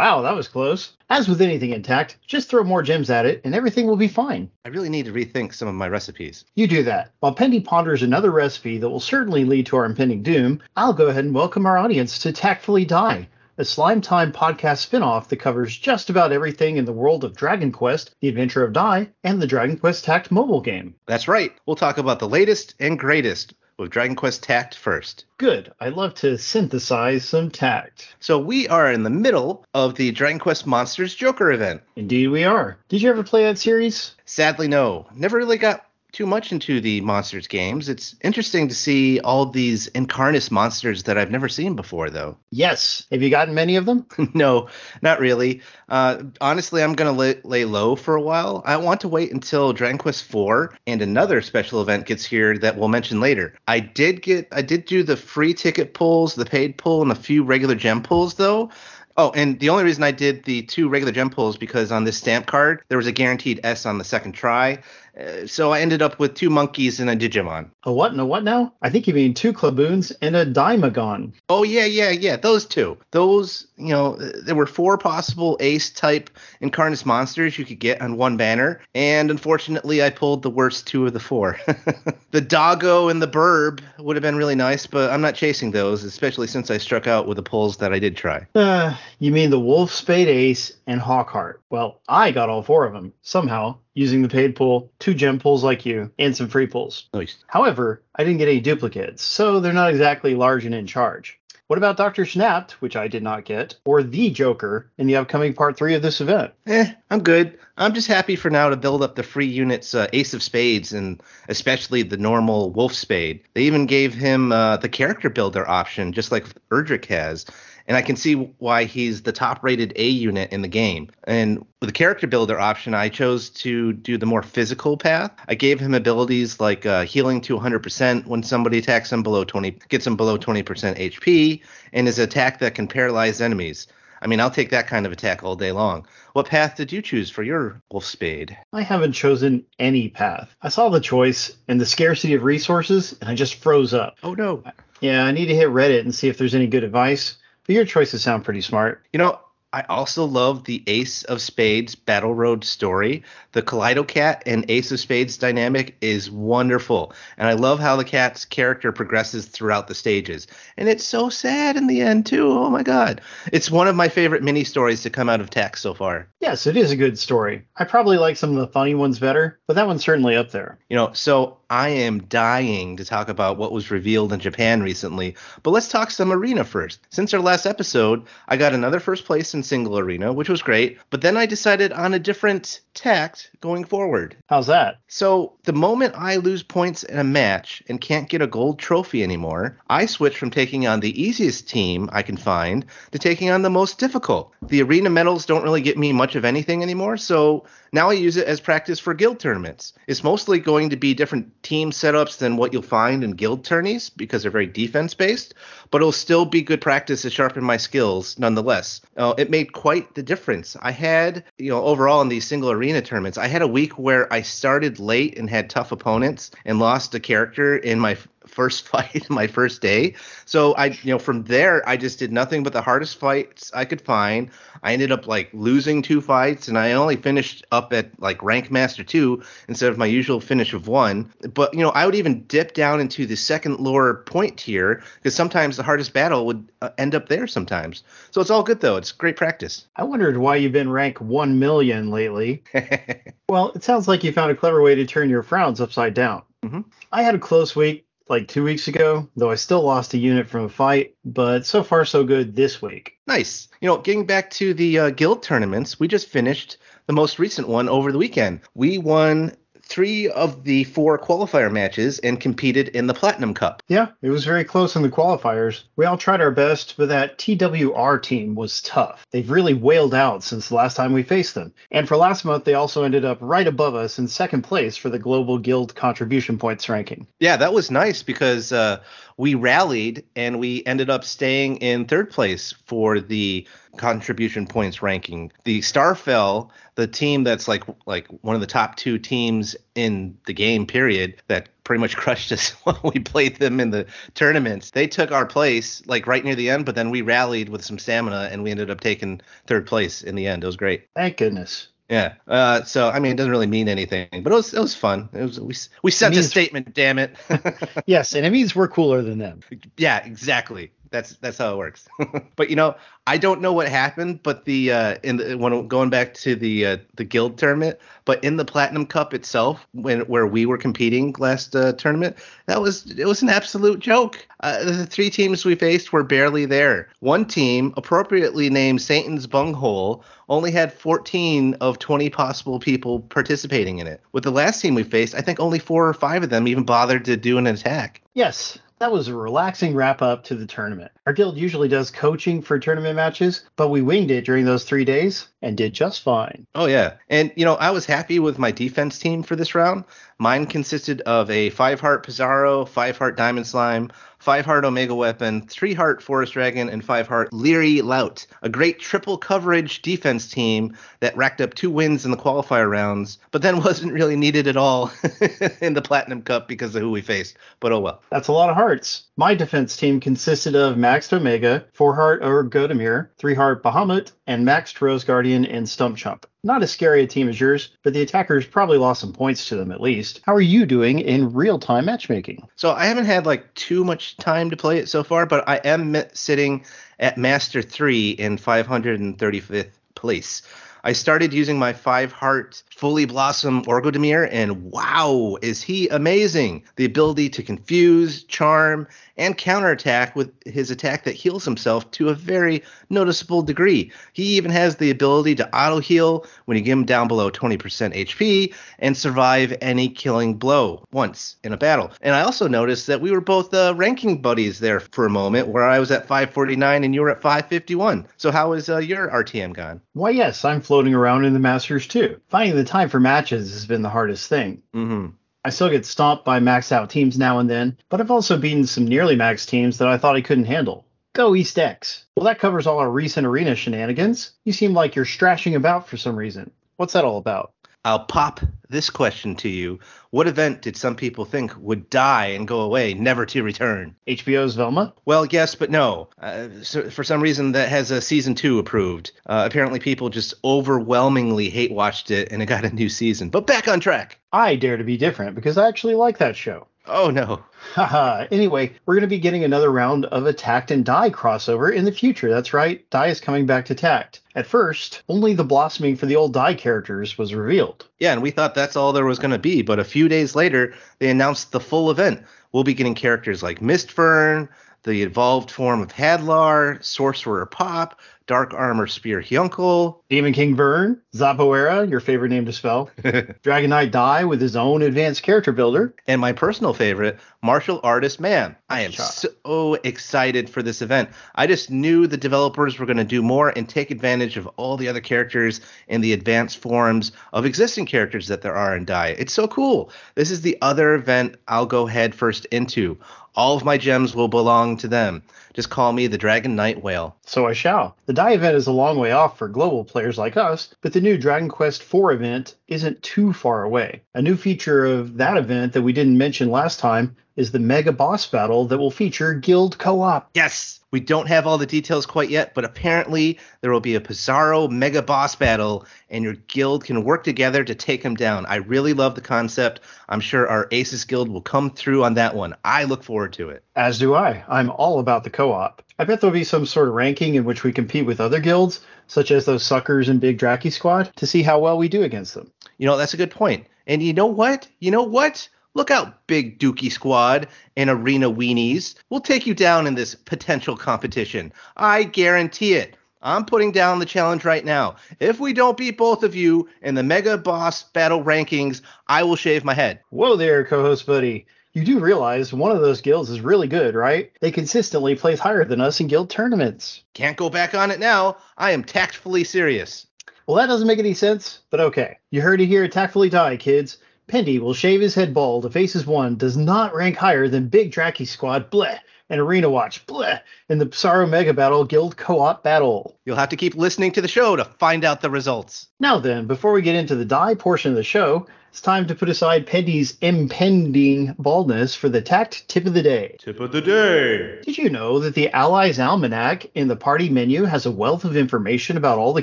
Wow, 0.00 0.22
that 0.22 0.34
was 0.34 0.48
close. 0.48 0.92
As 1.10 1.28
with 1.28 1.42
anything 1.42 1.72
intact, 1.72 2.16
just 2.26 2.48
throw 2.48 2.64
more 2.64 2.82
gems 2.82 3.10
at 3.10 3.26
it 3.26 3.42
and 3.44 3.54
everything 3.54 3.86
will 3.86 3.98
be 3.98 4.08
fine. 4.08 4.50
I 4.64 4.70
really 4.70 4.88
need 4.88 5.04
to 5.04 5.12
rethink 5.12 5.52
some 5.52 5.68
of 5.68 5.74
my 5.74 5.88
recipes. 5.88 6.46
You 6.54 6.66
do 6.66 6.82
that. 6.84 7.12
While 7.20 7.34
Pendy 7.34 7.62
ponders 7.62 8.02
another 8.02 8.30
recipe 8.30 8.78
that 8.78 8.88
will 8.88 8.98
certainly 8.98 9.44
lead 9.44 9.66
to 9.66 9.76
our 9.76 9.84
impending 9.84 10.22
doom, 10.22 10.62
I'll 10.74 10.94
go 10.94 11.08
ahead 11.08 11.26
and 11.26 11.34
welcome 11.34 11.66
our 11.66 11.76
audience 11.76 12.18
to 12.20 12.32
Tactfully 12.32 12.86
Dai, 12.86 13.28
a 13.58 13.64
Slime 13.66 14.00
Time 14.00 14.32
podcast 14.32 14.78
spin-off 14.78 15.28
that 15.28 15.36
covers 15.36 15.76
just 15.76 16.08
about 16.08 16.32
everything 16.32 16.78
in 16.78 16.86
the 16.86 16.94
world 16.94 17.22
of 17.22 17.36
Dragon 17.36 17.70
Quest, 17.70 18.14
The 18.22 18.28
Adventure 18.30 18.64
of 18.64 18.72
Dai, 18.72 19.10
and 19.22 19.42
the 19.42 19.46
Dragon 19.46 19.76
Quest 19.76 20.06
Tact 20.06 20.30
mobile 20.30 20.62
game. 20.62 20.94
That's 21.04 21.28
right. 21.28 21.52
We'll 21.66 21.76
talk 21.76 21.98
about 21.98 22.20
the 22.20 22.26
latest 22.26 22.74
and 22.80 22.98
greatest 22.98 23.52
with 23.80 23.90
Dragon 23.90 24.14
Quest 24.14 24.42
Tact 24.42 24.76
first. 24.76 25.24
Good. 25.38 25.72
I 25.80 25.88
love 25.88 26.14
to 26.16 26.36
synthesize 26.36 27.24
some 27.24 27.50
tact. 27.50 28.14
So 28.20 28.38
we 28.38 28.68
are 28.68 28.92
in 28.92 29.02
the 29.02 29.10
middle 29.10 29.64
of 29.74 29.94
the 29.94 30.12
Dragon 30.12 30.38
Quest 30.38 30.66
Monsters 30.66 31.14
Joker 31.14 31.50
event. 31.50 31.80
Indeed, 31.96 32.28
we 32.28 32.44
are. 32.44 32.76
Did 32.88 33.02
you 33.02 33.10
ever 33.10 33.24
play 33.24 33.44
that 33.44 33.58
series? 33.58 34.14
Sadly, 34.26 34.68
no. 34.68 35.06
Never 35.14 35.38
really 35.38 35.58
got 35.58 35.86
too 36.12 36.26
much 36.26 36.52
into 36.52 36.80
the 36.80 37.00
monsters 37.00 37.46
games. 37.46 37.88
It's 37.88 38.14
interesting 38.22 38.68
to 38.68 38.74
see 38.74 39.20
all 39.20 39.46
these 39.46 39.86
incarnate 39.88 40.50
monsters 40.50 41.04
that 41.04 41.18
I've 41.18 41.30
never 41.30 41.48
seen 41.48 41.76
before, 41.76 42.10
though. 42.10 42.36
Yes. 42.50 43.06
Have 43.10 43.22
you 43.22 43.30
gotten 43.30 43.54
many 43.54 43.76
of 43.76 43.86
them? 43.86 44.06
no, 44.34 44.68
not 45.02 45.20
really. 45.20 45.62
Uh, 45.88 46.22
honestly, 46.40 46.82
I'm 46.82 46.94
going 46.94 47.12
to 47.12 47.18
lay, 47.18 47.40
lay 47.44 47.64
low 47.64 47.96
for 47.96 48.14
a 48.14 48.22
while. 48.22 48.62
I 48.64 48.76
want 48.76 49.00
to 49.02 49.08
wait 49.08 49.32
until 49.32 49.72
Dragon 49.72 49.98
Quest 49.98 50.32
IV 50.34 50.78
and 50.86 51.02
another 51.02 51.40
special 51.40 51.82
event 51.82 52.06
gets 52.06 52.24
here 52.24 52.56
that 52.58 52.76
we'll 52.76 52.88
mention 52.88 53.20
later. 53.20 53.54
I 53.68 53.80
did 53.80 54.22
get, 54.22 54.48
I 54.52 54.62
did 54.62 54.84
do 54.84 55.02
the 55.02 55.16
free 55.16 55.54
ticket 55.54 55.94
pulls, 55.94 56.34
the 56.34 56.44
paid 56.44 56.78
pull, 56.78 57.02
and 57.02 57.12
a 57.12 57.16
few 57.16 57.42
regular 57.42 57.74
gem 57.74 58.02
pulls, 58.02 58.34
though. 58.34 58.70
Oh, 59.16 59.32
and 59.34 59.58
the 59.60 59.68
only 59.68 59.84
reason 59.84 60.02
I 60.02 60.12
did 60.12 60.44
the 60.44 60.62
two 60.62 60.88
regular 60.88 61.12
gem 61.12 61.28
pulls 61.28 61.58
because 61.58 61.92
on 61.92 62.04
this 62.04 62.16
stamp 62.16 62.46
card 62.46 62.82
there 62.88 62.96
was 62.96 63.06
a 63.06 63.12
guaranteed 63.12 63.60
S 63.64 63.84
on 63.84 63.98
the 63.98 64.04
second 64.04 64.32
try. 64.32 64.82
Uh, 65.18 65.46
so 65.46 65.72
I 65.72 65.80
ended 65.80 66.02
up 66.02 66.18
with 66.18 66.34
two 66.34 66.50
monkeys 66.50 67.00
and 67.00 67.10
a 67.10 67.16
Digimon. 67.16 67.70
A 67.84 67.92
what 67.92 68.12
and 68.12 68.20
a 68.20 68.24
what 68.24 68.44
now? 68.44 68.74
I 68.82 68.90
think 68.90 69.06
you 69.06 69.14
mean 69.14 69.34
two 69.34 69.52
Klaboons 69.52 70.12
and 70.22 70.36
a 70.36 70.46
Dimagon. 70.46 71.32
Oh 71.48 71.62
yeah, 71.62 71.84
yeah, 71.84 72.10
yeah. 72.10 72.36
Those 72.36 72.64
two. 72.64 72.96
Those, 73.10 73.66
you 73.76 73.88
know, 73.88 74.16
there 74.16 74.54
were 74.54 74.66
four 74.66 74.98
possible 74.98 75.56
ace 75.60 75.90
type 75.90 76.30
incarnate 76.60 77.04
monsters 77.06 77.58
you 77.58 77.64
could 77.64 77.78
get 77.78 78.00
on 78.00 78.16
one 78.16 78.36
banner, 78.36 78.80
and 78.94 79.30
unfortunately 79.30 80.02
I 80.02 80.10
pulled 80.10 80.42
the 80.42 80.50
worst 80.50 80.86
two 80.86 81.06
of 81.06 81.12
the 81.12 81.20
four. 81.20 81.58
the 82.30 82.40
Doggo 82.40 83.08
and 83.08 83.22
the 83.22 83.28
Burb 83.28 83.80
would 83.98 84.16
have 84.16 84.22
been 84.22 84.36
really 84.36 84.54
nice, 84.54 84.86
but 84.86 85.10
I'm 85.10 85.20
not 85.20 85.34
chasing 85.34 85.70
those, 85.70 86.04
especially 86.04 86.46
since 86.46 86.70
I 86.70 86.78
struck 86.78 87.06
out 87.06 87.26
with 87.26 87.36
the 87.36 87.42
pulls 87.42 87.76
that 87.78 87.92
I 87.92 87.98
did 87.98 88.16
try. 88.16 88.46
Uh, 88.54 88.96
you 89.18 89.30
mean 89.32 89.50
the 89.50 89.60
Wolf 89.60 89.92
Spade 89.92 90.28
Ace 90.28 90.72
and 90.86 91.00
Hawkheart. 91.00 91.58
Well, 91.70 92.00
I 92.08 92.32
got 92.32 92.48
all 92.48 92.62
four 92.62 92.84
of 92.84 92.92
them 92.92 93.12
somehow 93.22 93.78
using 93.94 94.22
the 94.22 94.28
paid 94.28 94.56
pool, 94.56 94.92
two 94.98 95.14
gem 95.14 95.38
pulls 95.38 95.64
like 95.64 95.84
you, 95.86 96.10
and 96.18 96.36
some 96.36 96.48
free 96.48 96.66
pulls. 96.66 97.08
Nice. 97.12 97.36
However, 97.46 98.02
I 98.14 98.24
didn't 98.24 98.38
get 98.38 98.48
any 98.48 98.60
duplicates, 98.60 99.22
so 99.22 99.60
they're 99.60 99.72
not 99.72 99.90
exactly 99.90 100.34
large 100.34 100.64
and 100.64 100.74
in 100.74 100.86
charge. 100.86 101.38
What 101.70 101.78
about 101.78 101.96
Dr. 101.96 102.26
Snapped, 102.26 102.72
which 102.82 102.96
I 102.96 103.06
did 103.06 103.22
not 103.22 103.44
get, 103.44 103.76
or 103.84 104.02
The 104.02 104.30
Joker 104.30 104.90
in 104.98 105.06
the 105.06 105.14
upcoming 105.14 105.54
part 105.54 105.76
three 105.76 105.94
of 105.94 106.02
this 106.02 106.20
event? 106.20 106.52
Eh, 106.66 106.92
I'm 107.10 107.22
good. 107.22 107.60
I'm 107.80 107.94
just 107.94 108.08
happy 108.08 108.36
for 108.36 108.50
now 108.50 108.68
to 108.68 108.76
build 108.76 109.02
up 109.02 109.16
the 109.16 109.22
free 109.22 109.46
units 109.46 109.94
uh, 109.94 110.06
Ace 110.12 110.34
of 110.34 110.42
Spades 110.42 110.92
and 110.92 111.22
especially 111.48 112.02
the 112.02 112.16
normal 112.16 112.70
Wolf 112.70 112.92
Spade. 112.92 113.40
They 113.54 113.62
even 113.62 113.86
gave 113.86 114.14
him 114.14 114.52
uh, 114.52 114.76
the 114.76 114.88
character 114.88 115.30
builder 115.30 115.68
option, 115.68 116.12
just 116.12 116.30
like 116.30 116.46
Erdrick 116.70 117.06
has 117.06 117.46
and 117.90 117.96
I 117.96 118.02
can 118.02 118.14
see 118.14 118.34
why 118.34 118.84
he's 118.84 119.22
the 119.22 119.32
top 119.32 119.64
rated 119.64 119.92
A 119.96 120.08
unit 120.08 120.52
in 120.52 120.62
the 120.62 120.68
game. 120.68 121.08
And 121.24 121.58
with 121.80 121.88
the 121.88 121.92
character 121.92 122.28
builder 122.28 122.56
option, 122.56 122.94
I 122.94 123.08
chose 123.08 123.50
to 123.50 123.92
do 123.92 124.16
the 124.16 124.26
more 124.26 124.44
physical 124.44 124.96
path. 124.96 125.32
I 125.48 125.56
gave 125.56 125.80
him 125.80 125.92
abilities 125.92 126.60
like 126.60 126.86
uh, 126.86 127.02
healing 127.02 127.40
to 127.40 127.58
100% 127.58 128.26
when 128.26 128.44
somebody 128.44 128.78
attacks 128.78 129.12
him 129.12 129.24
below 129.24 129.42
20, 129.42 129.72
gets 129.88 130.06
him 130.06 130.16
below 130.16 130.38
20% 130.38 130.62
HP, 130.64 131.62
and 131.92 132.06
his 132.06 132.20
attack 132.20 132.60
that 132.60 132.76
can 132.76 132.86
paralyze 132.86 133.40
enemies. 133.40 133.88
I 134.20 134.26
mean, 134.26 134.40
I'll 134.40 134.50
take 134.50 134.70
that 134.70 134.86
kind 134.86 135.06
of 135.06 135.12
attack 135.12 135.42
all 135.42 135.56
day 135.56 135.72
long. 135.72 136.06
What 136.32 136.46
path 136.46 136.76
did 136.76 136.92
you 136.92 137.02
choose 137.02 137.30
for 137.30 137.42
your 137.42 137.82
wolf 137.90 138.04
spade? 138.04 138.56
I 138.72 138.82
haven't 138.82 139.12
chosen 139.12 139.64
any 139.78 140.08
path. 140.08 140.54
I 140.62 140.68
saw 140.68 140.88
the 140.88 141.00
choice 141.00 141.56
and 141.68 141.80
the 141.80 141.86
scarcity 141.86 142.34
of 142.34 142.42
resources, 142.42 143.16
and 143.20 143.30
I 143.30 143.34
just 143.34 143.54
froze 143.56 143.94
up. 143.94 144.16
Oh 144.22 144.34
no. 144.34 144.62
Yeah, 145.00 145.24
I 145.24 145.32
need 145.32 145.46
to 145.46 145.54
hit 145.54 145.68
Reddit 145.68 146.00
and 146.00 146.14
see 146.14 146.28
if 146.28 146.36
there's 146.36 146.54
any 146.54 146.66
good 146.66 146.84
advice. 146.84 147.36
But 147.66 147.74
your 147.74 147.84
choices 147.84 148.22
sound 148.22 148.44
pretty 148.44 148.60
smart. 148.60 149.06
You 149.12 149.18
know, 149.18 149.40
I 149.72 149.82
also 149.88 150.24
love 150.24 150.64
the 150.64 150.82
Ace 150.88 151.22
of 151.22 151.40
Spades 151.40 151.94
Battle 151.94 152.34
Road 152.34 152.64
story. 152.64 153.22
The 153.52 153.62
Kaleido 153.62 154.06
Cat 154.06 154.42
and 154.44 154.68
Ace 154.68 154.90
of 154.90 154.98
Spades 154.98 155.36
dynamic 155.36 155.96
is 156.00 156.28
wonderful. 156.28 157.12
And 157.38 157.46
I 157.46 157.52
love 157.52 157.78
how 157.78 157.94
the 157.94 158.04
cat's 158.04 158.44
character 158.44 158.90
progresses 158.90 159.46
throughout 159.46 159.86
the 159.86 159.94
stages. 159.94 160.48
And 160.76 160.88
it's 160.88 161.04
so 161.04 161.28
sad 161.28 161.76
in 161.76 161.86
the 161.86 162.00
end, 162.00 162.26
too. 162.26 162.50
Oh 162.50 162.68
my 162.68 162.82
God. 162.82 163.20
It's 163.52 163.70
one 163.70 163.86
of 163.86 163.94
my 163.94 164.08
favorite 164.08 164.42
mini 164.42 164.64
stories 164.64 165.02
to 165.02 165.10
come 165.10 165.28
out 165.28 165.40
of 165.40 165.50
Tech 165.50 165.76
so 165.76 165.94
far. 165.94 166.28
Yes, 166.40 166.66
it 166.66 166.76
is 166.76 166.90
a 166.90 166.96
good 166.96 167.16
story. 167.16 167.64
I 167.76 167.84
probably 167.84 168.18
like 168.18 168.36
some 168.36 168.50
of 168.50 168.56
the 168.56 168.72
funny 168.72 168.96
ones 168.96 169.20
better, 169.20 169.60
but 169.68 169.74
that 169.74 169.86
one's 169.86 170.02
certainly 170.02 170.34
up 170.34 170.50
there. 170.50 170.80
You 170.88 170.96
know, 170.96 171.12
so 171.12 171.59
I 171.70 171.90
am 171.90 172.24
dying 172.24 172.96
to 172.96 173.04
talk 173.04 173.28
about 173.28 173.56
what 173.56 173.70
was 173.70 173.92
revealed 173.92 174.32
in 174.32 174.40
Japan 174.40 174.82
recently, 174.82 175.36
but 175.62 175.70
let's 175.70 175.86
talk 175.86 176.10
some 176.10 176.32
arena 176.32 176.64
first. 176.64 176.98
Since 177.10 177.32
our 177.32 177.38
last 177.38 177.64
episode, 177.64 178.24
I 178.48 178.56
got 178.56 178.74
another 178.74 178.98
first 178.98 179.24
place 179.24 179.54
in 179.54 179.62
single 179.62 179.96
arena, 179.96 180.32
which 180.32 180.48
was 180.48 180.62
great, 180.62 180.98
but 181.10 181.20
then 181.20 181.36
I 181.36 181.46
decided 181.46 181.92
on 181.92 182.12
a 182.12 182.18
different 182.18 182.80
tact 182.94 183.52
going 183.60 183.84
forward. 183.84 184.36
How's 184.48 184.66
that? 184.66 184.98
So, 185.06 185.52
the 185.62 185.72
moment 185.72 186.14
I 186.16 186.36
lose 186.36 186.64
points 186.64 187.04
in 187.04 187.20
a 187.20 187.24
match 187.24 187.84
and 187.88 188.00
can't 188.00 188.28
get 188.28 188.42
a 188.42 188.48
gold 188.48 188.80
trophy 188.80 189.22
anymore, 189.22 189.78
I 189.88 190.06
switch 190.06 190.36
from 190.36 190.50
taking 190.50 190.88
on 190.88 190.98
the 190.98 191.22
easiest 191.22 191.68
team 191.68 192.10
I 192.12 192.22
can 192.22 192.36
find 192.36 192.84
to 193.12 193.18
taking 193.20 193.48
on 193.48 193.62
the 193.62 193.70
most 193.70 193.98
difficult. 193.98 194.52
The 194.62 194.82
arena 194.82 195.08
medals 195.08 195.46
don't 195.46 195.62
really 195.62 195.82
get 195.82 195.96
me 195.96 196.12
much 196.12 196.34
of 196.34 196.44
anything 196.44 196.82
anymore, 196.82 197.16
so 197.16 197.64
now 197.92 198.10
I 198.10 198.14
use 198.14 198.36
it 198.36 198.46
as 198.46 198.60
practice 198.60 198.98
for 198.98 199.14
guild 199.14 199.38
tournaments. 199.38 199.92
It's 200.06 200.24
mostly 200.24 200.58
going 200.58 200.90
to 200.90 200.96
be 200.96 201.14
different 201.14 201.59
team 201.62 201.90
setups 201.90 202.38
than 202.38 202.56
what 202.56 202.72
you'll 202.72 202.82
find 202.82 203.22
in 203.22 203.32
guild 203.32 203.64
tourneys 203.64 204.10
because 204.10 204.42
they're 204.42 204.50
very 204.50 204.66
defense 204.66 205.14
based, 205.14 205.54
but 205.90 206.00
it'll 206.00 206.12
still 206.12 206.44
be 206.44 206.62
good 206.62 206.80
practice 206.80 207.22
to 207.22 207.30
sharpen 207.30 207.64
my 207.64 207.76
skills 207.76 208.38
nonetheless. 208.38 209.00
Uh, 209.16 209.34
it 209.36 209.50
made 209.50 209.72
quite 209.72 210.14
the 210.14 210.22
difference. 210.22 210.76
I 210.80 210.90
had, 210.90 211.44
you 211.58 211.70
know, 211.70 211.82
overall 211.84 212.22
in 212.22 212.28
these 212.28 212.46
single 212.46 212.70
arena 212.70 213.02
tournaments, 213.02 213.38
I 213.38 213.46
had 213.46 213.62
a 213.62 213.68
week 213.68 213.98
where 213.98 214.32
I 214.32 214.42
started 214.42 214.98
late 214.98 215.38
and 215.38 215.48
had 215.50 215.70
tough 215.70 215.92
opponents 215.92 216.50
and 216.64 216.78
lost 216.78 217.14
a 217.14 217.20
character 217.20 217.76
in 217.76 217.98
my 217.98 218.16
first 218.46 218.88
fight 218.88 219.28
my 219.30 219.46
first 219.46 219.82
day. 219.82 220.14
So 220.44 220.74
I, 220.74 220.86
you 220.86 221.12
know, 221.12 221.18
from 221.18 221.44
there 221.44 221.86
I 221.88 221.96
just 221.96 222.18
did 222.18 222.32
nothing 222.32 222.62
but 222.62 222.72
the 222.72 222.82
hardest 222.82 223.18
fights 223.18 223.70
I 223.74 223.84
could 223.84 224.00
find. 224.00 224.50
I 224.82 224.92
ended 224.92 225.12
up 225.12 225.26
like 225.26 225.50
losing 225.52 226.02
two 226.02 226.20
fights, 226.20 226.68
and 226.68 226.78
I 226.78 226.92
only 226.92 227.16
finished 227.16 227.64
up 227.70 227.92
at 227.92 228.18
like 228.20 228.42
rank 228.42 228.70
master 228.70 229.04
two 229.04 229.42
instead 229.68 229.90
of 229.90 229.98
my 229.98 230.06
usual 230.06 230.40
finish 230.40 230.72
of 230.72 230.88
one. 230.88 231.32
But 231.52 231.74
you 231.74 231.80
know, 231.80 231.90
I 231.90 232.06
would 232.06 232.14
even 232.14 232.44
dip 232.44 232.72
down 232.72 233.00
into 233.00 233.26
the 233.26 233.36
second 233.36 233.80
lower 233.80 234.14
point 234.14 234.58
tier 234.58 235.02
because 235.16 235.34
sometimes 235.34 235.76
the 235.76 235.82
hardest 235.82 236.12
battle 236.12 236.46
would 236.46 236.70
uh, 236.80 236.90
end 236.98 237.14
up 237.14 237.28
there 237.28 237.46
sometimes. 237.46 238.02
So 238.30 238.40
it's 238.40 238.50
all 238.50 238.62
good 238.62 238.80
though. 238.80 238.96
It's 238.96 239.12
great 239.12 239.36
practice. 239.36 239.86
I 239.96 240.04
wondered 240.04 240.38
why 240.38 240.56
you've 240.56 240.72
been 240.72 240.90
rank 240.90 241.20
one 241.20 241.58
million 241.58 242.10
lately. 242.10 242.62
well, 243.48 243.72
it 243.74 243.84
sounds 243.84 244.08
like 244.08 244.24
you 244.24 244.32
found 244.32 244.50
a 244.50 244.56
clever 244.56 244.82
way 244.82 244.94
to 244.94 245.06
turn 245.06 245.28
your 245.28 245.42
frowns 245.42 245.80
upside 245.80 246.14
down. 246.14 246.42
Mm-hmm. 246.64 246.80
I 247.12 247.22
had 247.22 247.34
a 247.34 247.38
close 247.38 247.74
week 247.74 248.06
like 248.30 248.46
two 248.46 248.62
weeks 248.62 248.86
ago, 248.86 249.28
though 249.36 249.50
I 249.50 249.56
still 249.56 249.82
lost 249.82 250.14
a 250.14 250.18
unit 250.18 250.48
from 250.48 250.64
a 250.64 250.68
fight, 250.68 251.16
but 251.24 251.66
so 251.66 251.82
far 251.82 252.04
so 252.04 252.22
good 252.22 252.54
this 252.54 252.80
week. 252.80 253.18
Nice. 253.26 253.68
You 253.80 253.88
know, 253.88 253.98
getting 253.98 254.24
back 254.24 254.50
to 254.52 254.72
the 254.72 254.98
uh, 255.00 255.10
guild 255.10 255.42
tournaments, 255.42 255.98
we 255.98 256.06
just 256.06 256.28
finished 256.28 256.78
the 257.06 257.12
most 257.12 257.40
recent 257.40 257.68
one 257.68 257.88
over 257.88 258.12
the 258.12 258.18
weekend. 258.18 258.60
We 258.74 258.98
won 258.98 259.52
three 259.90 260.28
of 260.30 260.62
the 260.64 260.84
four 260.84 261.18
qualifier 261.18 261.70
matches 261.70 262.20
and 262.20 262.40
competed 262.40 262.88
in 262.88 263.08
the 263.08 263.12
Platinum 263.12 263.52
Cup. 263.52 263.82
Yeah, 263.88 264.08
it 264.22 264.30
was 264.30 264.44
very 264.44 264.64
close 264.64 264.94
in 264.94 265.02
the 265.02 265.08
qualifiers. 265.08 265.82
We 265.96 266.06
all 266.06 266.16
tried 266.16 266.40
our 266.40 266.52
best, 266.52 266.94
but 266.96 267.08
that 267.08 267.38
TWR 267.38 268.22
team 268.22 268.54
was 268.54 268.80
tough. 268.82 269.26
They've 269.32 269.50
really 269.50 269.74
wailed 269.74 270.14
out 270.14 270.44
since 270.44 270.68
the 270.68 270.76
last 270.76 270.96
time 270.96 271.12
we 271.12 271.24
faced 271.24 271.54
them. 271.54 271.74
And 271.90 272.06
for 272.06 272.16
last 272.16 272.44
month, 272.44 272.64
they 272.64 272.74
also 272.74 273.02
ended 273.02 273.24
up 273.24 273.38
right 273.40 273.66
above 273.66 273.96
us 273.96 274.18
in 274.18 274.28
second 274.28 274.62
place 274.62 274.96
for 274.96 275.10
the 275.10 275.18
Global 275.18 275.58
Guild 275.58 275.94
Contribution 275.94 276.56
Points 276.56 276.88
ranking. 276.88 277.26
Yeah, 277.40 277.56
that 277.56 277.74
was 277.74 277.90
nice 277.90 278.22
because 278.22 278.72
uh, 278.72 279.00
we 279.40 279.54
rallied 279.54 280.22
and 280.36 280.60
we 280.60 280.84
ended 280.84 281.08
up 281.08 281.24
staying 281.24 281.78
in 281.78 282.04
third 282.04 282.28
place 282.28 282.74
for 282.84 283.18
the 283.18 283.66
contribution 283.96 284.66
points 284.66 285.00
ranking. 285.00 285.50
The 285.64 285.80
Starfell, 285.80 286.68
the 286.96 287.06
team 287.06 287.42
that's 287.42 287.66
like 287.66 287.84
like 288.04 288.26
one 288.42 288.54
of 288.54 288.60
the 288.60 288.66
top 288.66 288.96
two 288.96 289.18
teams 289.18 289.74
in 289.94 290.36
the 290.44 290.52
game 290.52 290.86
period 290.86 291.40
that 291.48 291.70
pretty 291.84 292.00
much 292.00 292.16
crushed 292.18 292.52
us 292.52 292.68
when 292.84 292.96
we 293.02 293.18
played 293.18 293.56
them 293.56 293.80
in 293.80 293.88
the 293.90 294.04
tournaments. 294.34 294.90
They 294.90 295.06
took 295.06 295.32
our 295.32 295.46
place 295.46 296.06
like 296.06 296.26
right 296.26 296.44
near 296.44 296.54
the 296.54 296.68
end, 296.68 296.84
but 296.84 296.94
then 296.94 297.08
we 297.08 297.22
rallied 297.22 297.70
with 297.70 297.82
some 297.82 297.98
stamina 297.98 298.50
and 298.52 298.62
we 298.62 298.70
ended 298.70 298.90
up 298.90 299.00
taking 299.00 299.40
third 299.66 299.86
place 299.86 300.20
in 300.20 300.34
the 300.34 300.48
end. 300.48 300.64
It 300.64 300.66
was 300.66 300.76
great. 300.76 301.08
Thank 301.16 301.38
goodness. 301.38 301.88
Yeah. 302.10 302.34
Uh, 302.48 302.82
so 302.82 303.08
I 303.08 303.20
mean, 303.20 303.32
it 303.32 303.36
doesn't 303.36 303.52
really 303.52 303.68
mean 303.68 303.88
anything, 303.88 304.28
but 304.42 304.52
it 304.52 304.56
was 304.56 304.74
it 304.74 304.80
was 304.80 304.94
fun. 304.94 305.28
It 305.32 305.42
was 305.42 305.60
we 305.60 305.74
we 306.02 306.10
sent 306.10 306.36
a 306.36 306.42
statement. 306.42 306.92
Damn 306.92 307.20
it. 307.20 307.36
yes, 308.06 308.34
and 308.34 308.44
it 308.44 308.50
means 308.50 308.74
we're 308.74 308.88
cooler 308.88 309.22
than 309.22 309.38
them. 309.38 309.60
Yeah, 309.96 310.18
exactly. 310.26 310.90
That's 311.10 311.36
that's 311.36 311.58
how 311.58 311.72
it 311.72 311.76
works. 311.76 312.08
but 312.56 312.70
you 312.70 312.76
know, 312.76 312.94
I 313.26 313.36
don't 313.36 313.60
know 313.60 313.72
what 313.72 313.88
happened, 313.88 314.42
but 314.42 314.64
the 314.64 314.92
uh, 314.92 315.16
in 315.22 315.38
the 315.38 315.56
when 315.56 315.88
going 315.88 316.08
back 316.08 316.34
to 316.34 316.54
the 316.54 316.86
uh, 316.86 316.96
the 317.16 317.24
guild 317.24 317.58
tournament, 317.58 317.98
but 318.24 318.42
in 318.44 318.56
the 318.56 318.64
Platinum 318.64 319.06
Cup 319.06 319.34
itself, 319.34 319.86
when 319.92 320.20
where 320.20 320.46
we 320.46 320.66
were 320.66 320.78
competing 320.78 321.34
last 321.38 321.74
uh, 321.74 321.92
tournament, 321.94 322.36
that 322.66 322.80
was 322.80 323.10
it 323.10 323.26
was 323.26 323.42
an 323.42 323.48
absolute 323.48 323.98
joke. 323.98 324.46
Uh, 324.60 324.84
the 324.84 325.06
three 325.06 325.30
teams 325.30 325.64
we 325.64 325.74
faced 325.74 326.12
were 326.12 326.22
barely 326.22 326.64
there. 326.64 327.08
One 327.18 327.44
team, 327.44 327.92
appropriately 327.96 328.70
named 328.70 329.02
Satan's 329.02 329.48
Bunghole, 329.48 330.24
only 330.48 330.70
had 330.70 330.92
14 330.92 331.74
of 331.74 331.98
20 331.98 332.30
possible 332.30 332.78
people 332.78 333.20
participating 333.20 333.98
in 333.98 334.06
it. 334.06 334.20
With 334.32 334.44
the 334.44 334.50
last 334.50 334.80
team 334.80 334.94
we 334.94 335.02
faced, 335.02 335.34
I 335.34 335.40
think 335.40 335.58
only 335.58 335.78
four 335.78 336.08
or 336.08 336.14
five 336.14 336.42
of 336.42 336.50
them 336.50 336.68
even 336.68 336.84
bothered 336.84 337.24
to 337.24 337.36
do 337.36 337.58
an 337.58 337.66
attack. 337.66 338.22
Yes, 338.34 338.78
that 339.00 339.10
was 339.10 339.28
a 339.28 339.34
relaxing 339.34 339.94
wrap 339.94 340.22
up 340.22 340.44
to 340.44 340.54
the 340.54 340.66
tournament. 340.66 341.10
Our 341.26 341.32
guild 341.32 341.56
usually 341.56 341.88
does 341.88 342.10
coaching 342.10 342.62
for 342.62 342.78
tournament 342.78 343.16
matches, 343.16 343.64
but 343.76 343.88
we 343.88 344.02
winged 344.02 344.30
it 344.30 344.44
during 344.44 344.64
those 344.64 344.84
three 344.84 345.04
days 345.04 345.48
and 345.62 345.76
did 345.76 345.92
just 345.92 346.22
fine. 346.22 346.66
Oh, 346.74 346.86
yeah. 346.86 347.14
And, 347.28 347.52
you 347.56 347.64
know, 347.64 347.74
I 347.74 347.90
was 347.90 348.06
happy 348.06 348.38
with 348.38 348.58
my 348.58 348.70
defense 348.70 349.18
team 349.18 349.42
for 349.42 349.56
this 349.56 349.74
round. 349.74 350.04
Mine 350.38 350.64
consisted 350.66 351.20
of 351.22 351.50
a 351.50 351.68
five 351.68 352.00
heart 352.00 352.26
Psaro, 352.26 352.88
five 352.88 353.18
heart 353.18 353.36
Diamond 353.36 353.66
Slime, 353.66 354.10
five 354.38 354.64
heart 354.64 354.86
Omega 354.86 355.14
Weapon, 355.14 355.66
three 355.66 355.92
heart 355.92 356.22
Forest 356.22 356.54
Dragon, 356.54 356.88
and 356.88 357.04
five 357.04 357.28
heart 357.28 357.52
Leary 357.52 358.00
Lout. 358.00 358.46
A 358.62 358.70
great 358.70 358.98
triple 358.98 359.36
coverage 359.36 360.00
defense 360.00 360.48
team 360.48 360.96
that 361.20 361.36
racked 361.36 361.60
up 361.60 361.74
two 361.74 361.90
wins 361.90 362.24
in 362.24 362.30
the 362.30 362.38
qualifier 362.38 362.90
rounds, 362.90 363.38
but 363.50 363.60
then 363.60 363.82
wasn't 363.84 364.14
really 364.14 364.36
needed 364.36 364.66
at 364.66 364.78
all 364.78 365.12
in 365.82 365.92
the 365.92 366.02
Platinum 366.02 366.40
Cup 366.40 366.66
because 366.66 366.94
of 366.94 367.02
who 367.02 367.10
we 367.10 367.20
faced. 367.20 367.58
But 367.78 367.92
oh 367.92 368.00
well. 368.00 368.22
That's 368.30 368.48
a 368.48 368.52
lot 368.52 368.70
of 368.70 368.76
hearts. 368.76 369.24
My 369.36 369.54
defense 369.54 369.94
team 369.96 370.20
consisted 370.20 370.74
of 370.74 370.96
Maxed 370.96 371.34
Omega, 371.34 371.84
four 371.92 372.14
heart 372.14 372.40
Godamir, 372.40 373.28
three 373.36 373.54
heart 373.54 373.82
Bahamut, 373.82 374.32
and 374.46 374.66
Maxed 374.66 375.00
Rose 375.02 375.24
Guardian 375.24 375.49
and 375.54 375.88
Stump 375.88 376.16
Chump. 376.16 376.46
Not 376.62 376.82
as 376.82 376.90
scary 376.90 377.22
a 377.22 377.26
team 377.26 377.48
as 377.48 377.60
yours, 377.60 377.90
but 378.02 378.12
the 378.12 378.22
attackers 378.22 378.66
probably 378.66 378.98
lost 378.98 379.20
some 379.20 379.32
points 379.32 379.68
to 379.68 379.76
them 379.76 379.92
at 379.92 380.00
least. 380.00 380.40
How 380.44 380.54
are 380.54 380.60
you 380.60 380.86
doing 380.86 381.20
in 381.20 381.52
real 381.52 381.78
time 381.78 382.04
matchmaking? 382.04 382.68
So 382.76 382.92
I 382.92 383.06
haven't 383.06 383.24
had 383.24 383.46
like 383.46 383.72
too 383.74 384.04
much 384.04 384.36
time 384.36 384.70
to 384.70 384.76
play 384.76 384.98
it 384.98 385.08
so 385.08 385.22
far, 385.22 385.46
but 385.46 385.68
I 385.68 385.76
am 385.76 386.16
sitting 386.32 386.84
at 387.18 387.38
Master 387.38 387.82
3 387.82 388.30
in 388.30 388.58
535th 388.58 389.90
place. 390.14 390.62
I 391.04 391.12
started 391.12 391.52
using 391.52 391.78
my 391.78 391.92
five 391.92 392.32
heart 392.32 392.82
fully 392.94 393.24
blossom 393.24 393.82
Orgodemir, 393.84 394.48
and 394.50 394.90
wow, 394.90 395.56
is 395.62 395.82
he 395.82 396.08
amazing! 396.08 396.84
The 396.96 397.04
ability 397.04 397.48
to 397.50 397.62
confuse, 397.62 398.44
charm, 398.44 399.06
and 399.40 399.56
counterattack 399.56 400.36
with 400.36 400.52
his 400.66 400.90
attack 400.90 401.24
that 401.24 401.34
heals 401.34 401.64
himself 401.64 402.10
to 402.10 402.28
a 402.28 402.34
very 402.34 402.82
noticeable 403.08 403.62
degree. 403.62 404.12
He 404.34 404.44
even 404.56 404.70
has 404.70 404.96
the 404.96 405.10
ability 405.10 405.54
to 405.56 405.74
auto 405.74 405.98
heal 405.98 406.46
when 406.66 406.76
you 406.76 406.82
get 406.82 406.92
him 406.92 407.06
down 407.06 407.26
below 407.26 407.50
20% 407.50 407.78
HP 408.14 408.74
and 408.98 409.16
survive 409.16 409.74
any 409.80 410.10
killing 410.10 410.54
blow 410.54 411.04
once 411.10 411.56
in 411.64 411.72
a 411.72 411.78
battle. 411.78 412.12
And 412.20 412.34
I 412.34 412.42
also 412.42 412.68
noticed 412.68 413.06
that 413.06 413.22
we 413.22 413.30
were 413.30 413.40
both 413.40 413.72
uh, 413.72 413.94
ranking 413.96 414.42
buddies 414.42 414.78
there 414.78 415.00
for 415.00 415.24
a 415.24 415.30
moment, 415.30 415.68
where 415.68 415.88
I 415.88 415.98
was 415.98 416.10
at 416.10 416.26
549 416.26 417.02
and 417.02 417.14
you 417.14 417.22
were 417.22 417.30
at 417.30 417.40
551. 417.40 418.28
So 418.36 418.50
how 418.50 418.72
is 418.72 418.90
uh, 418.90 418.98
your 418.98 419.28
RTM 419.28 419.72
gone? 419.72 420.02
Why, 420.12 420.30
yes, 420.30 420.66
I'm 420.66 420.82
floating 420.90 421.14
around 421.14 421.44
in 421.44 421.52
the 421.52 421.60
Masters 421.60 422.08
too. 422.08 422.40
Finding 422.48 422.74
the 422.74 422.82
time 422.82 423.08
for 423.08 423.20
matches 423.20 423.72
has 423.72 423.86
been 423.86 424.02
the 424.02 424.08
hardest 424.08 424.48
thing. 424.48 424.82
Mm-hmm. 424.92 425.28
I 425.64 425.70
still 425.70 425.88
get 425.88 426.04
stomped 426.04 426.44
by 426.44 426.58
maxed 426.58 426.90
out 426.90 427.10
teams 427.10 427.38
now 427.38 427.60
and 427.60 427.70
then, 427.70 427.96
but 428.08 428.20
I've 428.20 428.32
also 428.32 428.58
beaten 428.58 428.84
some 428.84 429.06
nearly 429.06 429.36
maxed 429.36 429.68
teams 429.68 429.98
that 429.98 430.08
I 430.08 430.18
thought 430.18 430.34
I 430.34 430.40
couldn't 430.40 430.64
handle. 430.64 431.06
Go 431.32 431.54
East 431.54 431.78
X. 431.78 432.24
Well, 432.36 432.46
that 432.46 432.58
covers 432.58 432.88
all 432.88 432.98
our 432.98 433.08
recent 433.08 433.46
arena 433.46 433.76
shenanigans. 433.76 434.50
You 434.64 434.72
seem 434.72 434.92
like 434.92 435.14
you're 435.14 435.24
strashing 435.24 435.76
about 435.76 436.08
for 436.08 436.16
some 436.16 436.34
reason. 436.34 436.72
What's 436.96 437.12
that 437.12 437.24
all 437.24 437.38
about? 437.38 437.72
I'll 438.04 438.24
pop 438.24 438.58
this 438.88 439.10
question 439.10 439.54
to 439.56 439.68
you. 439.68 440.00
What 440.32 440.46
event 440.46 440.82
did 440.82 440.96
some 440.96 441.16
people 441.16 441.44
think 441.44 441.72
would 441.76 442.08
die 442.08 442.46
and 442.46 442.68
go 442.68 442.82
away, 442.82 443.14
never 443.14 443.44
to 443.46 443.64
return? 443.64 444.14
HBO's 444.28 444.76
Velma? 444.76 445.12
Well, 445.24 445.44
yes, 445.46 445.74
but 445.74 445.90
no. 445.90 446.28
Uh, 446.40 446.68
so 446.82 447.10
for 447.10 447.24
some 447.24 447.42
reason, 447.42 447.72
that 447.72 447.88
has 447.88 448.12
a 448.12 448.20
season 448.20 448.54
two 448.54 448.78
approved. 448.78 449.32
Uh, 449.46 449.64
apparently, 449.66 449.98
people 449.98 450.30
just 450.30 450.54
overwhelmingly 450.62 451.68
hate 451.68 451.90
watched 451.90 452.30
it, 452.30 452.52
and 452.52 452.62
it 452.62 452.66
got 452.66 452.84
a 452.84 452.94
new 452.94 453.08
season. 453.08 453.50
But 453.50 453.66
back 453.66 453.88
on 453.88 453.98
track. 453.98 454.38
I 454.52 454.76
dare 454.76 454.96
to 454.96 455.04
be 455.04 455.16
different 455.16 455.56
because 455.56 455.76
I 455.76 455.88
actually 455.88 456.14
like 456.14 456.38
that 456.38 456.54
show. 456.54 456.86
Oh 457.06 457.30
no. 457.30 457.64
Anyway, 458.52 458.92
we're 459.04 459.14
going 459.14 459.22
to 459.22 459.26
be 459.26 459.38
getting 459.38 459.64
another 459.64 459.90
round 459.90 460.26
of 460.26 460.46
a 460.46 460.52
Tact 460.52 460.90
and 460.90 461.04
Dai 461.04 461.30
crossover 461.30 461.92
in 461.92 462.04
the 462.04 462.12
future. 462.12 462.50
That's 462.50 462.74
right, 462.74 463.08
Dai 463.10 463.28
is 463.28 463.40
coming 463.40 463.66
back 463.66 463.86
to 463.86 463.94
Tact. 463.94 464.40
At 464.54 464.66
first, 464.66 465.22
only 465.28 465.54
the 465.54 465.64
blossoming 465.64 466.16
for 466.16 466.26
the 466.26 466.36
old 466.36 466.52
Dai 466.52 466.74
characters 466.74 467.38
was 467.38 467.54
revealed. 467.54 468.06
Yeah, 468.18 468.32
and 468.32 468.42
we 468.42 468.50
thought 468.50 468.74
that's 468.74 468.96
all 468.96 469.12
there 469.12 469.24
was 469.24 469.38
going 469.38 469.52
to 469.52 469.58
be, 469.58 469.82
but 469.82 469.98
a 469.98 470.04
few 470.04 470.19
days 470.28 470.54
later, 470.54 470.94
they 471.18 471.30
announced 471.30 471.72
the 471.72 471.80
full 471.80 472.10
event. 472.10 472.42
We'll 472.72 472.84
be 472.84 472.94
getting 472.94 473.14
characters 473.14 473.62
like 473.62 473.80
Mistvearn, 473.80 474.68
the 475.02 475.22
evolved 475.22 475.70
form 475.70 476.02
of 476.02 476.12
Hadlar, 476.12 477.02
Sorcerer 477.02 477.66
Pop, 477.66 478.20
Dark 478.50 478.74
Armor 478.74 479.06
Spear 479.06 479.40
Hyunkel, 479.40 480.22
Demon 480.28 480.52
King 480.52 480.74
Vearn, 480.74 481.20
Zaboera, 481.32 482.10
your 482.10 482.18
favorite 482.18 482.48
name 482.48 482.66
to 482.66 482.72
spell, 482.72 483.08
Dragon 483.62 483.90
Knight 483.90 484.10
Dai 484.10 484.42
with 484.42 484.60
his 484.60 484.74
own 484.74 485.02
advanced 485.02 485.44
character 485.44 485.70
builder, 485.70 486.16
and 486.26 486.40
my 486.40 486.50
personal 486.52 486.92
favorite, 486.92 487.38
Martial 487.62 488.00
Artist 488.02 488.40
Man. 488.40 488.74
I 488.88 489.02
am 489.02 489.12
so 489.12 489.94
excited 490.02 490.68
for 490.68 490.82
this 490.82 491.00
event. 491.00 491.30
I 491.54 491.68
just 491.68 491.92
knew 491.92 492.26
the 492.26 492.36
developers 492.36 492.98
were 492.98 493.06
going 493.06 493.18
to 493.18 493.24
do 493.24 493.40
more 493.40 493.72
and 493.76 493.88
take 493.88 494.10
advantage 494.10 494.56
of 494.56 494.66
all 494.76 494.96
the 494.96 495.06
other 495.06 495.20
characters 495.20 495.80
and 496.08 496.24
the 496.24 496.32
advanced 496.32 496.78
forms 496.78 497.30
of 497.52 497.64
existing 497.64 498.06
characters 498.06 498.48
that 498.48 498.62
there 498.62 498.74
are 498.74 498.96
in 498.96 499.04
Dai. 499.04 499.28
It's 499.38 499.52
so 499.52 499.68
cool. 499.68 500.10
This 500.34 500.50
is 500.50 500.62
the 500.62 500.76
other 500.82 501.14
event 501.14 501.54
I'll 501.68 501.86
go 501.86 502.06
head 502.06 502.34
first 502.34 502.64
into. 502.72 503.16
All 503.54 503.76
of 503.76 503.84
my 503.84 503.98
gems 503.98 504.34
will 504.34 504.48
belong 504.48 504.96
to 504.98 505.08
them. 505.08 505.42
Just 505.74 505.90
call 505.90 506.12
me 506.12 506.26
the 506.26 506.38
Dragon 506.38 506.76
Knight 506.76 507.02
Whale. 507.02 507.36
So 507.46 507.66
I 507.66 507.72
shall. 507.72 508.16
The 508.26 508.32
Dai 508.40 508.52
event 508.52 508.74
is 508.74 508.86
a 508.86 508.90
long 508.90 509.18
way 509.18 509.32
off 509.32 509.58
for 509.58 509.68
global 509.68 510.02
players 510.02 510.38
like 510.38 510.56
us, 510.56 510.94
but 511.02 511.12
the 511.12 511.20
new 511.20 511.36
Dragon 511.36 511.68
Quest 511.68 512.00
IV 512.00 512.30
event 512.30 512.74
isn't 512.88 513.22
too 513.22 513.52
far 513.52 513.82
away. 513.82 514.22
A 514.34 514.40
new 514.40 514.56
feature 514.56 515.04
of 515.04 515.36
that 515.36 515.58
event 515.58 515.92
that 515.92 516.00
we 516.00 516.14
didn't 516.14 516.38
mention 516.38 516.70
last 516.70 517.00
time 517.00 517.36
is 517.56 517.70
the 517.70 517.78
mega 517.78 518.12
boss 518.12 518.46
battle 518.46 518.86
that 518.86 518.96
will 518.96 519.10
feature 519.10 519.52
guild 519.52 519.98
co-op. 519.98 520.48
Yes. 520.54 521.00
We 521.10 521.20
don't 521.20 521.48
have 521.48 521.66
all 521.66 521.76
the 521.76 521.86
details 521.86 522.24
quite 522.24 522.48
yet, 522.48 522.72
but 522.72 522.84
apparently 522.84 523.58
there 523.80 523.90
will 523.92 524.00
be 524.00 524.14
a 524.14 524.20
Psaro 524.20 524.88
mega 524.88 525.20
boss 525.20 525.56
battle, 525.56 526.06
and 526.30 526.44
your 526.44 526.54
guild 526.54 527.04
can 527.04 527.24
work 527.24 527.42
together 527.42 527.82
to 527.84 527.94
take 527.94 528.22
him 528.22 528.36
down. 528.36 528.64
I 528.66 528.76
really 528.76 529.12
love 529.12 529.34
the 529.34 529.40
concept. 529.40 530.00
I'm 530.28 530.40
sure 530.40 530.68
our 530.68 530.86
Aces 530.92 531.24
guild 531.24 531.48
will 531.48 531.60
come 531.60 531.90
through 531.90 532.24
on 532.24 532.34
that 532.34 532.54
one. 532.54 532.76
I 532.84 533.04
look 533.04 533.24
forward 533.24 533.52
to 533.54 533.70
it. 533.70 533.82
As 533.96 534.18
do 534.20 534.34
I. 534.34 534.64
I'm 534.68 534.90
all 534.90 535.18
about 535.18 535.42
the 535.44 535.50
co 535.50 535.72
op. 535.72 536.02
I 536.20 536.24
bet 536.24 536.42
there'll 536.42 536.52
be 536.52 536.64
some 536.64 536.84
sort 536.84 537.08
of 537.08 537.14
ranking 537.14 537.54
in 537.54 537.64
which 537.64 537.82
we 537.82 537.92
compete 537.92 538.26
with 538.26 538.42
other 538.42 538.60
guilds, 538.60 539.00
such 539.26 539.50
as 539.50 539.64
those 539.64 539.82
suckers 539.82 540.28
in 540.28 540.38
Big 540.38 540.58
Dracky 540.58 540.92
Squad, 540.92 541.34
to 541.36 541.46
see 541.46 541.62
how 541.62 541.78
well 541.78 541.96
we 541.96 542.10
do 542.10 542.22
against 542.24 542.52
them. 542.52 542.70
You 542.98 543.06
know, 543.06 543.16
that's 543.16 543.32
a 543.32 543.38
good 543.38 543.50
point. 543.50 543.86
And 544.06 544.22
you 544.22 544.34
know 544.34 544.44
what? 544.44 544.86
You 544.98 545.12
know 545.12 545.22
what? 545.22 545.66
Look 545.94 546.10
out, 546.10 546.46
Big 546.46 546.78
Dookie 546.78 547.10
Squad 547.10 547.68
and 547.96 548.10
Arena 548.10 548.50
Weenies. 548.50 549.14
We'll 549.30 549.40
take 549.40 549.66
you 549.66 549.72
down 549.72 550.06
in 550.06 550.14
this 550.14 550.34
potential 550.34 550.94
competition. 550.94 551.72
I 551.96 552.24
guarantee 552.24 552.92
it. 552.92 553.16
I'm 553.40 553.64
putting 553.64 553.90
down 553.90 554.18
the 554.18 554.26
challenge 554.26 554.66
right 554.66 554.84
now. 554.84 555.16
If 555.38 555.58
we 555.58 555.72
don't 555.72 555.96
beat 555.96 556.18
both 556.18 556.42
of 556.42 556.54
you 556.54 556.86
in 557.00 557.14
the 557.14 557.22
Mega 557.22 557.56
Boss 557.56 558.02
Battle 558.02 558.44
rankings, 558.44 559.00
I 559.26 559.42
will 559.42 559.56
shave 559.56 559.84
my 559.84 559.94
head. 559.94 560.20
Whoa 560.28 560.56
there, 560.56 560.84
co 560.84 561.00
host 561.00 561.24
buddy. 561.24 561.64
You 561.92 562.04
do 562.04 562.20
realize 562.20 562.72
one 562.72 562.92
of 562.92 563.00
those 563.00 563.20
guilds 563.20 563.50
is 563.50 563.60
really 563.62 563.88
good, 563.88 564.14
right? 564.14 564.52
They 564.60 564.70
consistently 564.70 565.34
place 565.34 565.58
higher 565.58 565.84
than 565.84 566.00
us 566.00 566.20
in 566.20 566.28
guild 566.28 566.48
tournaments. 566.48 567.24
Can't 567.34 567.56
go 567.56 567.68
back 567.68 567.96
on 567.96 568.12
it 568.12 568.20
now. 568.20 568.58
I 568.78 568.92
am 568.92 569.02
tactfully 569.02 569.64
serious. 569.64 570.28
Well, 570.68 570.76
that 570.76 570.86
doesn't 570.86 571.08
make 571.08 571.18
any 571.18 571.34
sense, 571.34 571.80
but 571.90 571.98
okay. 571.98 572.38
You 572.50 572.62
heard 572.62 572.80
it 572.80 572.86
here 572.86 573.02
at 573.02 573.10
Tactfully 573.10 573.50
Dai, 573.50 573.76
kids. 573.76 574.18
Pendy 574.46 574.78
will 574.78 574.94
shave 574.94 575.20
his 575.20 575.34
head 575.34 575.52
bald 575.52 575.84
if 575.84 575.96
Aces 575.96 576.28
1 576.28 576.56
does 576.58 576.76
not 576.76 577.12
rank 577.12 577.36
higher 577.36 577.66
than 577.66 577.88
Big 577.88 578.12
Dracky 578.12 578.46
Squad, 578.46 578.88
bleh, 578.88 579.18
and 579.48 579.60
Arena 579.60 579.90
Watch, 579.90 580.24
bleh, 580.26 580.60
in 580.88 580.98
the 580.98 581.06
Psaro 581.06 581.48
Mega 581.48 581.74
Battle 581.74 582.04
Guild 582.04 582.36
Co-op 582.36 582.84
Battle. 582.84 583.36
You'll 583.44 583.56
have 583.56 583.68
to 583.70 583.76
keep 583.76 583.96
listening 583.96 584.30
to 584.32 584.40
the 584.40 584.46
show 584.46 584.76
to 584.76 584.84
find 584.84 585.24
out 585.24 585.40
the 585.40 585.50
results. 585.50 586.06
Now 586.20 586.38
then, 586.38 586.68
before 586.68 586.92
we 586.92 587.02
get 587.02 587.16
into 587.16 587.34
the 587.34 587.44
Dai 587.44 587.74
portion 587.74 588.12
of 588.12 588.16
the 588.16 588.22
show, 588.22 588.68
it's 588.90 589.00
time 589.00 589.28
to 589.28 589.36
put 589.36 589.48
aside 589.48 589.86
Pendy's 589.86 590.36
impending 590.40 591.54
baldness 591.60 592.16
for 592.16 592.28
the 592.28 592.42
tact 592.42 592.88
tip 592.88 593.06
of 593.06 593.14
the 593.14 593.22
day. 593.22 593.56
Tip 593.60 593.78
of 593.78 593.92
the 593.92 594.00
day. 594.00 594.80
Did 594.82 594.98
you 594.98 595.10
know 595.10 595.38
that 595.38 595.54
the 595.54 595.70
Allies 595.70 596.18
Almanac 596.18 596.90
in 596.96 597.06
the 597.06 597.14
party 597.14 597.48
menu 597.48 597.84
has 597.84 598.04
a 598.04 598.10
wealth 598.10 598.44
of 598.44 598.56
information 598.56 599.16
about 599.16 599.38
all 599.38 599.52
the 599.52 599.62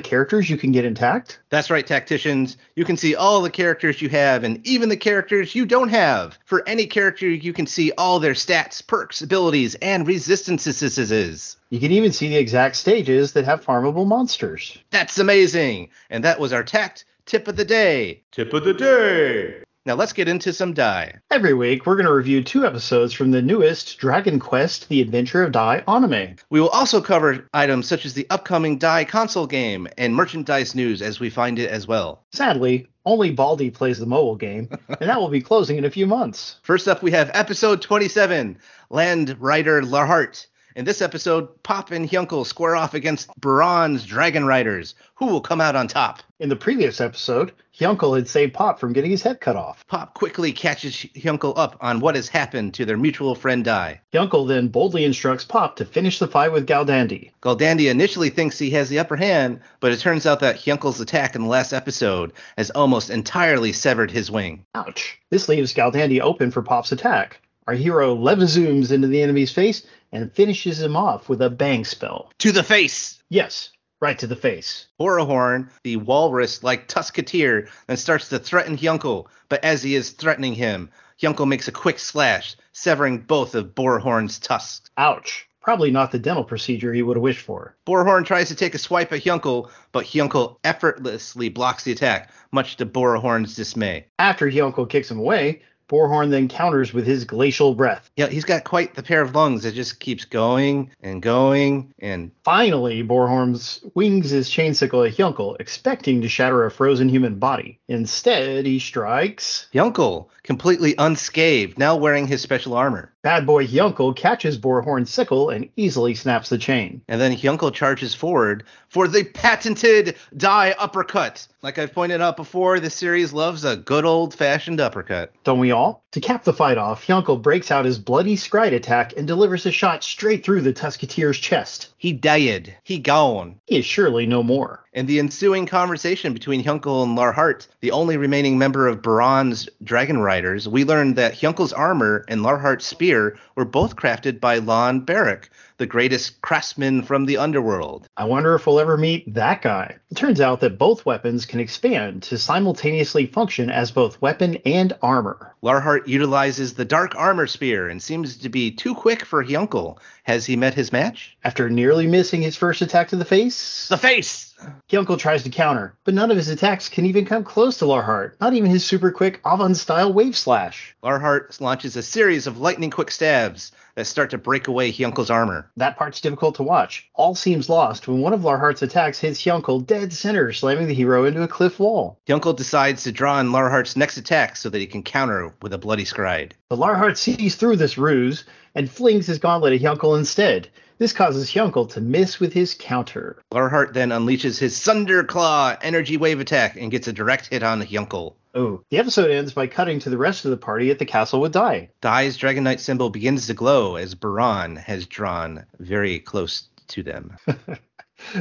characters 0.00 0.48
you 0.48 0.56
can 0.56 0.72
get 0.72 0.86
intact? 0.86 1.40
That's 1.50 1.70
right, 1.70 1.86
tacticians. 1.86 2.56
You 2.74 2.86
can 2.86 2.96
see 2.96 3.14
all 3.14 3.42
the 3.42 3.50
characters 3.50 4.00
you 4.00 4.08
have 4.08 4.44
and 4.44 4.66
even 4.66 4.88
the 4.88 4.96
characters 4.96 5.54
you 5.54 5.66
don't 5.66 5.90
have. 5.90 6.38
For 6.46 6.66
any 6.66 6.86
character, 6.86 7.28
you 7.28 7.52
can 7.52 7.66
see 7.66 7.92
all 7.98 8.20
their 8.20 8.32
stats, 8.32 8.84
perks, 8.86 9.20
abilities, 9.20 9.74
and 9.76 10.06
resistances. 10.06 11.56
You 11.68 11.80
can 11.80 11.92
even 11.92 12.12
see 12.12 12.30
the 12.30 12.36
exact 12.38 12.76
stages 12.76 13.32
that 13.32 13.44
have 13.44 13.62
farmable 13.62 14.06
monsters. 14.06 14.78
That's 14.90 15.18
amazing. 15.18 15.90
And 16.08 16.24
that 16.24 16.40
was 16.40 16.54
our 16.54 16.64
tact 16.64 17.04
tip 17.28 17.46
of 17.46 17.56
the 17.56 17.64
day. 17.64 18.22
Tip 18.32 18.54
of 18.54 18.64
the 18.64 18.72
day. 18.72 19.62
Now 19.84 19.94
let's 19.94 20.14
get 20.14 20.28
into 20.28 20.52
some 20.52 20.72
Dai. 20.72 21.14
Every 21.30 21.54
week, 21.54 21.84
we're 21.84 21.94
going 21.94 22.06
to 22.06 22.12
review 22.12 22.42
two 22.42 22.66
episodes 22.66 23.12
from 23.12 23.30
the 23.30 23.42
newest 23.42 23.98
Dragon 23.98 24.38
Quest 24.38 24.88
The 24.88 25.02
Adventure 25.02 25.42
of 25.42 25.52
Dai 25.52 25.84
anime. 25.86 26.36
We 26.50 26.60
will 26.60 26.70
also 26.70 27.00
cover 27.00 27.46
items 27.52 27.86
such 27.86 28.06
as 28.06 28.14
the 28.14 28.26
upcoming 28.30 28.78
Dai 28.78 29.04
console 29.04 29.46
game 29.46 29.86
and 29.98 30.14
merchandise 30.14 30.74
news 30.74 31.02
as 31.02 31.20
we 31.20 31.30
find 31.30 31.58
it 31.58 31.70
as 31.70 31.86
well. 31.86 32.24
Sadly, 32.32 32.88
only 33.04 33.30
Baldy 33.30 33.70
plays 33.70 33.98
the 33.98 34.06
mobile 34.06 34.36
game, 34.36 34.68
and 34.88 35.08
that 35.10 35.20
will 35.20 35.28
be 35.28 35.40
closing 35.42 35.76
in 35.76 35.84
a 35.84 35.90
few 35.90 36.06
months. 36.06 36.56
First 36.62 36.88
up, 36.88 37.02
we 37.02 37.10
have 37.12 37.30
episode 37.34 37.82
27 37.82 38.58
Land 38.90 39.36
Rider 39.38 39.82
Larhart. 39.82 40.46
In 40.78 40.84
this 40.84 41.02
episode, 41.02 41.60
Pop 41.64 41.90
and 41.90 42.08
Hyunkel 42.08 42.46
square 42.46 42.76
off 42.76 42.94
against 42.94 43.28
Baran's 43.40 44.06
Dragon 44.06 44.44
Riders. 44.44 44.94
Who 45.16 45.26
will 45.26 45.40
come 45.40 45.60
out 45.60 45.74
on 45.74 45.88
top? 45.88 46.20
In 46.38 46.48
the 46.48 46.54
previous 46.54 47.00
episode, 47.00 47.50
Hyunkel 47.76 48.14
had 48.14 48.28
saved 48.28 48.54
Pop 48.54 48.78
from 48.78 48.92
getting 48.92 49.10
his 49.10 49.24
head 49.24 49.40
cut 49.40 49.56
off. 49.56 49.84
Pop 49.88 50.14
quickly 50.14 50.52
catches 50.52 50.94
Hyunkel 50.94 51.58
up 51.58 51.76
on 51.80 51.98
what 51.98 52.14
has 52.14 52.28
happened 52.28 52.74
to 52.74 52.84
their 52.84 52.96
mutual 52.96 53.34
friend 53.34 53.64
Dai. 53.64 54.00
Hyunkel 54.12 54.46
then 54.46 54.68
boldly 54.68 55.04
instructs 55.04 55.44
Pop 55.44 55.74
to 55.74 55.84
finish 55.84 56.20
the 56.20 56.28
fight 56.28 56.52
with 56.52 56.68
Galdandi. 56.68 57.32
Galdandi 57.42 57.90
initially 57.90 58.30
thinks 58.30 58.56
he 58.56 58.70
has 58.70 58.88
the 58.88 59.00
upper 59.00 59.16
hand, 59.16 59.58
but 59.80 59.90
it 59.90 59.98
turns 59.98 60.26
out 60.26 60.38
that 60.38 60.58
Hyunkel's 60.58 61.00
attack 61.00 61.34
in 61.34 61.42
the 61.42 61.48
last 61.48 61.72
episode 61.72 62.32
has 62.56 62.70
almost 62.70 63.10
entirely 63.10 63.72
severed 63.72 64.12
his 64.12 64.30
wing. 64.30 64.64
Ouch. 64.76 65.18
This 65.30 65.48
leaves 65.48 65.74
Galdandi 65.74 66.20
open 66.20 66.52
for 66.52 66.62
Pop's 66.62 66.92
attack. 66.92 67.40
Our 67.68 67.74
hero 67.74 68.16
levizooms 68.16 68.92
into 68.92 69.08
the 69.08 69.20
enemy's 69.20 69.52
face 69.52 69.86
and 70.10 70.32
finishes 70.32 70.80
him 70.80 70.96
off 70.96 71.28
with 71.28 71.42
a 71.42 71.50
bang 71.50 71.84
spell. 71.84 72.32
To 72.38 72.50
the 72.50 72.62
face! 72.62 73.22
Yes, 73.28 73.72
right 74.00 74.18
to 74.20 74.26
the 74.26 74.34
face. 74.34 74.86
Borahorn, 74.98 75.68
the 75.84 75.96
walrus 75.96 76.62
like 76.62 76.88
Tusketeer, 76.88 77.68
then 77.86 77.98
starts 77.98 78.30
to 78.30 78.38
threaten 78.38 78.78
Hyunkel, 78.78 79.26
but 79.50 79.62
as 79.62 79.82
he 79.82 79.94
is 79.96 80.12
threatening 80.12 80.54
him, 80.54 80.88
Hyunkel 81.20 81.46
makes 81.46 81.68
a 81.68 81.72
quick 81.72 81.98
slash, 81.98 82.56
severing 82.72 83.18
both 83.18 83.54
of 83.54 83.74
Borahorn's 83.74 84.38
tusks. 84.38 84.88
Ouch. 84.96 85.46
Probably 85.60 85.90
not 85.90 86.10
the 86.10 86.18
dental 86.18 86.44
procedure 86.44 86.94
he 86.94 87.02
would 87.02 87.18
have 87.18 87.22
wished 87.22 87.44
for. 87.44 87.76
Borahorn 87.86 88.24
tries 88.24 88.48
to 88.48 88.54
take 88.54 88.74
a 88.74 88.78
swipe 88.78 89.12
at 89.12 89.22
Hyunkel, 89.24 89.68
but 89.92 90.06
Hyunkel 90.06 90.56
effortlessly 90.64 91.50
blocks 91.50 91.84
the 91.84 91.92
attack, 91.92 92.32
much 92.50 92.78
to 92.78 92.86
Borahorn's 92.86 93.54
dismay. 93.54 94.06
After 94.18 94.50
Hyunkel 94.50 94.88
kicks 94.88 95.10
him 95.10 95.18
away, 95.18 95.60
Borahorn 95.88 96.30
then 96.30 96.48
counters 96.48 96.92
with 96.92 97.06
his 97.06 97.24
glacial 97.24 97.74
breath. 97.74 98.10
Yeah, 98.16 98.26
he's 98.26 98.44
got 98.44 98.64
quite 98.64 98.94
the 98.94 99.02
pair 99.02 99.22
of 99.22 99.34
lungs 99.34 99.62
that 99.62 99.74
just 99.74 100.00
keeps 100.00 100.24
going 100.24 100.90
and 101.02 101.22
going 101.22 101.94
and. 101.98 102.30
Finally, 102.44 103.02
Borahorn 103.02 103.48
wings 103.94 104.30
his 104.30 104.48
chainsickle 104.48 105.06
at 105.06 105.16
Hyunkel, 105.16 105.56
expecting 105.60 106.22
to 106.22 106.28
shatter 106.28 106.64
a 106.64 106.70
frozen 106.70 107.08
human 107.08 107.38
body. 107.38 107.78
Instead, 107.88 108.66
he 108.66 108.78
strikes. 108.78 109.68
Hyunkel, 109.72 110.28
completely 110.48 110.94
unscathed, 110.96 111.78
now 111.78 111.94
wearing 111.94 112.26
his 112.26 112.40
special 112.40 112.72
armor. 112.72 113.12
Bad 113.22 113.44
boy 113.44 113.66
Hyunkel 113.66 114.16
catches 114.16 114.56
Borahorn's 114.56 115.10
sickle 115.10 115.50
and 115.50 115.68
easily 115.76 116.14
snaps 116.14 116.48
the 116.48 116.56
chain. 116.56 117.02
And 117.06 117.20
then 117.20 117.36
Hyunkel 117.36 117.74
charges 117.74 118.14
forward 118.14 118.64
for 118.88 119.06
the 119.06 119.24
patented 119.24 120.16
Dai 120.34 120.74
uppercut. 120.78 121.46
Like 121.60 121.78
I've 121.78 121.92
pointed 121.92 122.22
out 122.22 122.38
before, 122.38 122.80
the 122.80 122.88
series 122.88 123.34
loves 123.34 123.66
a 123.66 123.76
good 123.76 124.06
old 124.06 124.32
fashioned 124.32 124.80
uppercut. 124.80 125.34
Don't 125.44 125.58
we 125.58 125.70
all? 125.70 126.02
To 126.12 126.20
cap 126.20 126.44
the 126.44 126.54
fight 126.54 126.78
off, 126.78 127.06
Hyunkel 127.06 127.42
breaks 127.42 127.70
out 127.70 127.84
his 127.84 127.98
bloody 127.98 128.36
scryde 128.36 128.72
attack 128.72 129.12
and 129.18 129.26
delivers 129.26 129.66
a 129.66 129.70
shot 129.70 130.02
straight 130.02 130.42
through 130.42 130.62
the 130.62 130.72
Tusketeer's 130.72 131.38
chest. 131.38 131.92
He 132.00 132.12
died. 132.12 132.76
He 132.84 133.00
gone. 133.00 133.56
He 133.66 133.78
is 133.78 133.84
surely 133.84 134.24
no 134.24 134.44
more. 134.44 134.84
In 134.92 135.06
the 135.06 135.18
ensuing 135.18 135.66
conversation 135.66 136.32
between 136.32 136.62
Hyunkel 136.62 137.02
and 137.02 137.18
Larhart, 137.18 137.66
the 137.80 137.90
only 137.90 138.16
remaining 138.16 138.56
member 138.56 138.86
of 138.86 139.02
Baran's 139.02 139.68
Dragon 139.82 140.18
Riders, 140.18 140.68
we 140.68 140.84
learn 140.84 141.14
that 141.14 141.34
Hyunkel's 141.34 141.72
armor 141.72 142.24
and 142.28 142.44
Larhart's 142.44 142.86
spear 142.86 143.36
were 143.56 143.64
both 143.64 143.96
crafted 143.96 144.38
by 144.38 144.58
Lon 144.58 145.00
Barrick, 145.00 145.50
the 145.78 145.86
greatest 145.86 146.40
craftsman 146.42 147.02
from 147.02 147.24
the 147.24 147.38
underworld. 147.38 148.08
I 148.16 148.24
wonder 148.24 148.54
if 148.54 148.66
we'll 148.66 148.80
ever 148.80 148.96
meet 148.96 149.32
that 149.34 149.62
guy. 149.62 149.96
It 150.10 150.16
turns 150.16 150.40
out 150.40 150.60
that 150.60 150.78
both 150.78 151.06
weapons 151.06 151.46
can 151.46 151.60
expand 151.60 152.24
to 152.24 152.36
simultaneously 152.38 153.26
function 153.26 153.70
as 153.70 153.90
both 153.90 154.20
weapon 154.20 154.58
and 154.66 154.92
armor. 155.02 155.54
Larhart 155.62 156.06
utilizes 156.06 156.74
the 156.74 156.84
Dark 156.84 157.14
Armor 157.14 157.46
Spear 157.46 157.88
and 157.88 158.02
seems 158.02 158.36
to 158.36 158.48
be 158.48 158.70
too 158.70 158.94
quick 158.94 159.24
for 159.24 159.44
Hyunkel. 159.44 159.98
Has 160.24 160.46
he 160.46 160.56
met 160.56 160.74
his 160.74 160.92
match? 160.92 161.36
After 161.44 161.70
nearly 161.70 162.06
missing 162.06 162.42
his 162.42 162.56
first 162.56 162.82
attack 162.82 163.08
to 163.08 163.16
the 163.16 163.24
face, 163.24 163.88
The 163.88 163.96
face! 163.96 164.47
Hyunkel 164.88 165.18
tries 165.18 165.42
to 165.42 165.50
counter, 165.50 165.94
but 166.04 166.14
none 166.14 166.30
of 166.30 166.36
his 166.36 166.48
attacks 166.48 166.88
can 166.88 167.06
even 167.06 167.24
come 167.24 167.44
close 167.44 167.78
to 167.78 167.84
Larhart, 167.84 168.32
not 168.40 168.54
even 168.54 168.70
his 168.70 168.84
super 168.84 169.10
quick 169.10 169.42
Avan 169.42 169.76
style 169.76 170.12
wave 170.12 170.36
slash. 170.36 170.96
Larhart 171.02 171.60
launches 171.60 171.96
a 171.96 172.02
series 172.02 172.46
of 172.46 172.58
lightning 172.58 172.90
quick 172.90 173.10
stabs 173.10 173.72
that 173.94 174.06
start 174.06 174.30
to 174.30 174.38
break 174.38 174.68
away 174.68 174.92
Hyunkel's 174.92 175.30
armor. 175.30 175.70
That 175.76 175.96
part's 175.96 176.20
difficult 176.20 176.54
to 176.54 176.62
watch. 176.62 177.08
All 177.14 177.34
seems 177.34 177.68
lost 177.68 178.06
when 178.06 178.20
one 178.20 178.32
of 178.32 178.42
Larhart's 178.42 178.82
attacks 178.82 179.18
hits 179.18 179.42
Hyunkel 179.42 179.84
dead 179.84 180.12
center, 180.12 180.52
slamming 180.52 180.86
the 180.86 180.94
hero 180.94 181.24
into 181.24 181.42
a 181.42 181.48
cliff 181.48 181.78
wall. 181.80 182.18
Hyunkel 182.26 182.56
decides 182.56 183.02
to 183.02 183.12
draw 183.12 183.34
on 183.34 183.52
Larhart's 183.52 183.96
next 183.96 184.16
attack 184.16 184.56
so 184.56 184.70
that 184.70 184.78
he 184.78 184.86
can 184.86 185.02
counter 185.02 185.52
with 185.62 185.72
a 185.72 185.78
bloody 185.78 186.04
scryde. 186.04 186.52
But 186.68 186.78
Larhart 186.78 187.16
sees 187.16 187.56
through 187.56 187.76
this 187.76 187.98
ruse 187.98 188.44
and 188.74 188.90
flings 188.90 189.26
his 189.26 189.38
gauntlet 189.38 189.72
at 189.72 189.80
Hyunkel 189.80 190.16
instead. 190.16 190.68
This 190.98 191.12
causes 191.12 191.48
Hyunkel 191.48 191.88
to 191.90 192.00
miss 192.00 192.40
with 192.40 192.52
his 192.52 192.74
counter. 192.74 193.40
Larhart 193.52 193.94
then 193.94 194.10
unleashes 194.10 194.58
his 194.58 194.82
Thunder 194.82 195.22
Claw 195.22 195.76
energy 195.80 196.16
wave 196.16 196.40
attack 196.40 196.76
and 196.76 196.90
gets 196.90 197.06
a 197.06 197.12
direct 197.12 197.46
hit 197.46 197.62
on 197.62 197.80
Hyunkel. 197.80 198.34
Oh, 198.54 198.82
the 198.90 198.98
episode 198.98 199.30
ends 199.30 199.52
by 199.52 199.68
cutting 199.68 200.00
to 200.00 200.10
the 200.10 200.18
rest 200.18 200.44
of 200.44 200.50
the 200.50 200.56
party 200.56 200.90
at 200.90 200.98
the 200.98 201.06
castle 201.06 201.40
with 201.40 201.52
Dai. 201.52 201.90
Dai's 202.00 202.36
Dragon 202.36 202.64
Knight 202.64 202.80
symbol 202.80 203.10
begins 203.10 203.46
to 203.46 203.54
glow 203.54 203.94
as 203.94 204.16
Baran 204.16 204.74
has 204.74 205.06
drawn 205.06 205.64
very 205.78 206.18
close 206.18 206.68
to 206.88 207.02
them. 207.02 207.36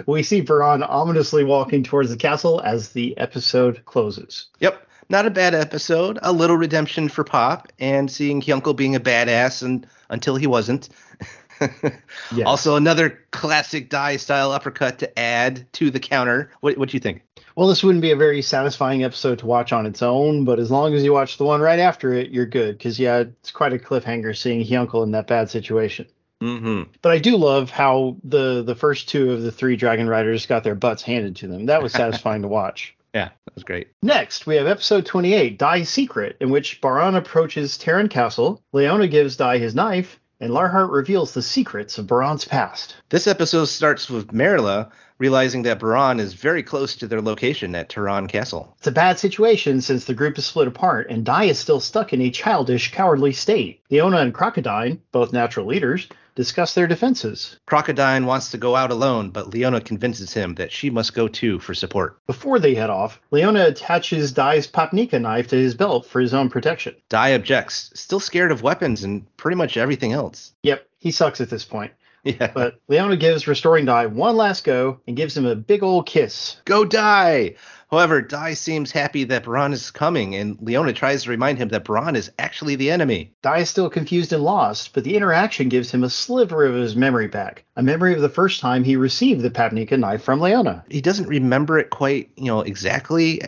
We 0.08 0.24
see 0.24 0.42
Baran 0.42 0.82
ominously 0.82 1.44
walking 1.44 1.84
towards 1.84 2.10
the 2.10 2.18
castle 2.18 2.60
as 2.62 2.90
the 2.90 3.16
episode 3.18 3.86
closes. 3.86 4.48
Yep, 4.60 4.88
not 5.10 5.26
a 5.26 5.32
bad 5.32 5.54
episode. 5.54 6.18
A 6.24 6.32
little 6.32 6.58
redemption 6.58 7.10
for 7.10 7.24
Pop 7.24 7.72
and 7.80 8.10
seeing 8.10 8.42
Hyunkel 8.42 8.76
being 8.76 8.96
a 8.96 9.00
badass 9.00 9.62
and 9.62 9.86
until 10.10 10.36
he 10.36 10.48
wasn't. 10.48 10.90
Yes. 12.36 12.46
Also, 12.46 12.76
another 12.76 13.20
classic 13.32 13.90
Dai 13.90 14.18
style 14.18 14.52
uppercut 14.52 15.00
to 15.00 15.18
add 15.20 15.66
to 15.74 15.90
the 15.90 16.00
counter. 16.00 16.52
What 16.60 16.78
what 16.78 16.90
do 16.90 16.98
you 16.98 17.00
think? 17.00 17.24
Well, 17.56 17.68
this 17.68 17.84
wouldn't 17.84 18.02
be 18.02 18.12
a 18.12 18.16
very 18.18 18.42
satisfying 18.42 19.04
episode 19.04 19.40
to 19.40 19.46
watch 19.46 19.72
on 19.72 19.86
its 19.86 20.02
own, 20.02 20.46
but 20.46 20.60
as 20.60 20.70
long 20.70 20.94
as 20.94 21.04
you 21.04 21.14
watch 21.14 21.38
the 21.38 21.46
one 21.46 21.62
right 21.62 21.80
after 21.80 22.14
it, 22.14 22.30
you're 22.30 22.46
good. 22.46 22.78
Because, 22.78 23.00
yeah, 23.00 23.20
it's 23.20 23.50
quite 23.50 23.74
a 23.74 23.80
cliffhanger 23.80 24.38
seeing 24.38 24.64
Hyunkel 24.64 25.04
in 25.04 25.12
that 25.12 25.26
bad 25.26 25.50
situation. 25.50 26.06
Mm-hmm. 26.42 26.92
But 27.02 27.14
I 27.14 27.18
do 27.18 27.36
love 27.36 27.72
how 27.72 28.18
the 28.24 28.62
the 28.62 28.76
first 28.76 29.10
two 29.10 29.32
of 29.32 29.42
the 29.42 29.52
three 29.52 29.76
Dragon 29.76 30.08
Riders 30.08 30.46
got 30.46 30.64
their 30.64 30.76
butts 30.76 31.02
handed 31.02 31.38
to 31.38 31.48
them. 31.48 31.66
That 31.66 31.82
was 31.82 31.94
satisfying 31.94 32.44
to 32.44 32.48
watch. 32.48 32.96
Yeah, 33.14 33.30
that 33.46 33.56
was 33.56 33.64
great. 33.64 33.88
Next, 34.04 34.46
we 34.46 34.58
have 34.58 34.68
episode 34.68 35.08
28, 35.08 35.58
Dai's 35.58 35.90
Secret, 35.90 36.38
in 36.40 36.52
which 36.52 36.80
Baran 36.82 37.16
approaches 37.16 37.78
Terran 37.78 38.10
Castle, 38.10 38.62
Leona 38.74 39.08
gives 39.08 39.38
Dai 39.38 39.58
his 39.58 39.74
knife, 39.74 40.20
and 40.39 40.51
Larhart 40.51 40.91
reveals 40.91 41.34
the 41.34 41.41
secrets 41.41 41.98
of 41.98 42.08
Baran's 42.08 42.46
past. 42.46 42.96
This 43.10 43.27
episode 43.27 43.65
starts 43.65 44.10
with 44.10 44.32
Marilla 44.32 44.91
realizing 45.17 45.63
that 45.63 45.79
Baran 45.79 46.20
is 46.20 46.34
very 46.34 46.62
close 46.62 46.96
to 46.96 47.08
their 47.08 47.22
location 47.22 47.74
at 47.74 47.89
Terran 47.89 48.27
Castle. 48.27 48.75
It's 48.77 48.88
a 48.88 48.91
bad 48.91 49.17
situation 49.17 49.82
since 49.82 50.06
the 50.06 50.13
group 50.13 50.38
is 50.38 50.46
split 50.46 50.67
apart 50.67 51.08
and 51.10 51.25
Dai 51.25 51.46
is 51.46 51.58
still 51.58 51.79
stuck 51.79 52.13
in 52.13 52.22
a 52.22 52.29
childish, 52.29 52.91
cowardly 52.91 53.34
state. 53.34 53.82
Leona 53.89 54.17
and 54.17 54.34
Crocodine, 54.34 55.01
both 55.12 55.34
natural 55.34 55.65
leaders, 55.65 56.08
discuss 56.38 56.75
their 56.75 56.86
defenses. 56.86 57.58
Crocodine 57.65 58.27
wants 58.27 58.51
to 58.51 58.60
go 58.60 58.75
out 58.75 58.91
alone, 58.91 59.32
but 59.32 59.50
Leona 59.50 59.82
convinces 59.82 60.34
him 60.34 60.53
that 60.56 60.72
she 60.72 60.91
must 60.91 61.15
go 61.15 61.28
too 61.28 61.58
for 61.58 61.73
support. 61.73 62.19
Before 62.28 62.60
they 62.60 62.76
head 62.76 62.91
off, 62.91 63.19
Leona 63.32 63.65
attaches 63.65 64.32
Dai's 64.32 64.67
Papnika 64.67 65.19
knife 65.19 65.47
to 65.47 65.56
his 65.56 65.73
belt 65.73 66.06
for 66.06 66.21
his 66.21 66.36
own 66.36 66.50
protection. 66.50 66.95
Dai 67.10 67.34
objects, 67.34 67.91
still 67.95 68.19
scared 68.19 68.52
of 68.52 68.62
weapons 68.62 69.04
and 69.04 69.26
pretty 69.36 69.58
much 69.58 69.78
everything 69.78 70.13
else. 70.13 70.54
Yep, 70.62 70.88
he 71.00 71.10
sucks 71.10 71.41
at 71.41 71.50
this 71.50 71.65
point. 71.65 71.91
Yeah. 72.23 72.52
But 72.54 72.82
Leona 72.89 73.15
gives 73.15 73.47
restoring 73.47 73.86
Dai 73.86 74.08
one 74.08 74.36
last 74.36 74.65
go 74.65 75.00
and 75.08 75.15
gives 75.15 75.38
him 75.38 75.45
a 75.45 75.56
big 75.56 75.82
old 75.82 76.08
kiss. 76.08 76.58
Go 76.65 76.84
Dai! 76.84 77.56
However, 77.89 78.21
Dai 78.21 78.54
seems 78.54 78.91
happy 78.91 79.23
that 79.26 79.45
Baran 79.45 79.71
is 79.71 79.91
coming, 79.91 80.36
and 80.36 80.58
Leona 80.62 80.91
tries 80.91 81.23
to 81.23 81.30
remind 81.30 81.58
him 81.58 81.69
that 81.69 81.86
Baran 81.86 82.17
is 82.17 82.32
actually 82.38 82.76
the 82.76 82.91
enemy. 82.91 83.32
Dai 83.41 83.60
is 83.60 83.69
still 83.69 83.89
confused 83.89 84.34
and 84.34 84.43
lost, 84.43 84.93
but 84.93 85.06
the 85.06 85.15
interaction 85.15 85.69
gives 85.69 85.91
him 85.91 86.04
a 86.04 86.10
sliver 86.10 86.65
of 86.65 86.76
his 86.76 86.97
memory 86.97 87.28
back. 87.28 87.63
A 87.78 87.84
memory 87.84 88.13
of 88.13 88.21
the 88.21 88.30
first 88.30 88.60
time 88.60 88.84
he 88.84 88.97
received 88.97 89.41
the 89.41 89.50
Papnika 89.50 89.97
knife 89.97 90.21
from 90.21 90.41
Leona. 90.41 90.84
He 90.89 91.00
doesn't 91.00 91.30
remember 91.30 91.80
it 91.80 91.89
quite, 91.89 92.30
you 92.36 92.45
know, 92.45 92.60
exactly, 92.60 93.41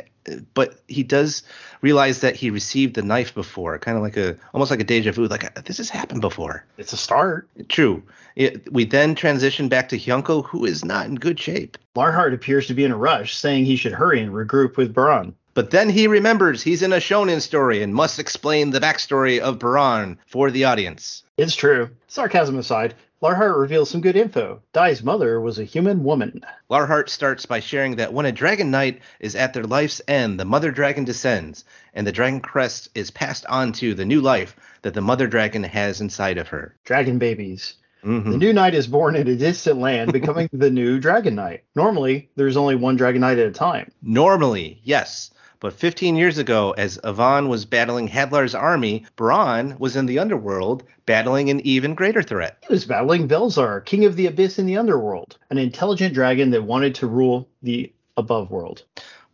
but 0.53 0.79
he 0.87 1.03
does 1.03 1.43
realize 1.81 2.21
that 2.21 2.35
he 2.35 2.49
received 2.49 2.95
the 2.95 3.01
knife 3.01 3.33
before, 3.33 3.77
kind 3.79 3.97
of 3.97 4.03
like 4.03 4.17
a 4.17 4.35
almost 4.53 4.71
like 4.71 4.79
a 4.79 4.83
deja 4.83 5.11
vu, 5.11 5.27
like 5.27 5.63
this 5.65 5.77
has 5.77 5.89
happened 5.89 6.21
before. 6.21 6.65
It's 6.77 6.93
a 6.93 6.97
start. 6.97 7.49
True. 7.67 8.03
It, 8.35 8.71
we 8.71 8.85
then 8.85 9.15
transition 9.15 9.69
back 9.69 9.89
to 9.89 9.97
Hyunkel, 9.97 10.45
who 10.45 10.65
is 10.65 10.85
not 10.85 11.07
in 11.07 11.15
good 11.15 11.39
shape. 11.39 11.77
Larhart 11.99 12.33
appears 12.33 12.65
to 12.67 12.73
be 12.73 12.85
in 12.85 12.93
a 12.93 12.97
rush, 12.97 13.35
saying 13.35 13.65
he 13.65 13.75
should 13.75 13.91
hurry 13.91 14.21
and 14.21 14.31
regroup 14.31 14.77
with 14.77 14.93
Baran. 14.93 15.35
But 15.53 15.71
then 15.71 15.89
he 15.89 16.07
remembers 16.07 16.63
he's 16.63 16.81
in 16.81 16.93
a 16.93 17.01
shonen 17.01 17.41
story 17.41 17.83
and 17.83 17.93
must 17.93 18.19
explain 18.19 18.69
the 18.69 18.79
backstory 18.79 19.37
of 19.37 19.59
Baran 19.59 20.17
for 20.25 20.49
the 20.49 20.63
audience. 20.63 21.23
It's 21.37 21.57
true. 21.57 21.89
Sarcasm 22.07 22.57
aside, 22.57 22.95
Larhart 23.21 23.59
reveals 23.59 23.89
some 23.89 23.99
good 23.99 24.15
info. 24.15 24.61
Dai's 24.71 25.03
mother 25.03 25.41
was 25.41 25.59
a 25.59 25.65
human 25.65 26.05
woman. 26.05 26.41
Larhart 26.69 27.09
starts 27.09 27.45
by 27.45 27.59
sharing 27.59 27.97
that 27.97 28.13
when 28.13 28.25
a 28.25 28.31
dragon 28.31 28.71
knight 28.71 29.01
is 29.19 29.35
at 29.35 29.51
their 29.51 29.65
life's 29.65 30.01
end, 30.07 30.39
the 30.39 30.45
mother 30.45 30.71
dragon 30.71 31.03
descends, 31.03 31.65
and 31.93 32.07
the 32.07 32.13
dragon 32.13 32.39
crest 32.39 32.87
is 32.95 33.11
passed 33.11 33.45
on 33.47 33.73
to 33.73 33.93
the 33.93 34.05
new 34.05 34.21
life 34.21 34.55
that 34.83 34.93
the 34.93 35.01
mother 35.01 35.27
dragon 35.27 35.65
has 35.65 35.99
inside 35.99 36.37
of 36.37 36.47
her. 36.47 36.77
Dragon 36.85 37.17
babies. 37.17 37.73
Mhm. 38.03 38.31
The 38.31 38.37
new 38.37 38.53
knight 38.53 38.75
is 38.75 38.87
born 38.87 39.15
in 39.15 39.27
a 39.27 39.35
distant 39.35 39.79
land, 39.79 40.13
becoming 40.13 40.49
the 40.53 40.69
new 40.69 40.99
dragon 40.99 41.35
knight. 41.35 41.63
Normally, 41.75 42.29
there's 42.35 42.57
only 42.57 42.75
one 42.75 42.95
dragon 42.95 43.21
knight 43.21 43.37
at 43.37 43.47
a 43.47 43.51
time. 43.51 43.91
Normally, 44.01 44.79
yes. 44.83 45.31
But 45.61 45.73
15 45.73 46.15
years 46.15 46.37
ago, 46.37 46.71
as 46.77 46.97
Avan 47.03 47.49
was 47.49 47.65
battling 47.65 48.07
Hadlar's 48.07 48.55
army, 48.55 49.05
Baran 49.17 49.75
was 49.77 49.97
in 49.97 50.05
the 50.05 50.17
underworld 50.17 50.83
battling 51.05 51.49
an 51.49 51.59
even 51.67 51.95
greater 51.95 52.23
threat. 52.23 52.63
He 52.65 52.73
was 52.73 52.85
battling 52.85 53.27
Velzar, 53.27 53.83
king 53.83 54.05
of 54.05 54.15
the 54.15 54.27
abyss 54.27 54.57
in 54.57 54.65
the 54.65 54.77
underworld, 54.77 55.37
an 55.49 55.57
intelligent 55.57 56.13
dragon 56.13 56.51
that 56.51 56.63
wanted 56.63 56.95
to 56.95 57.07
rule 57.07 57.49
the 57.61 57.91
above 58.15 58.49
world. 58.49 58.83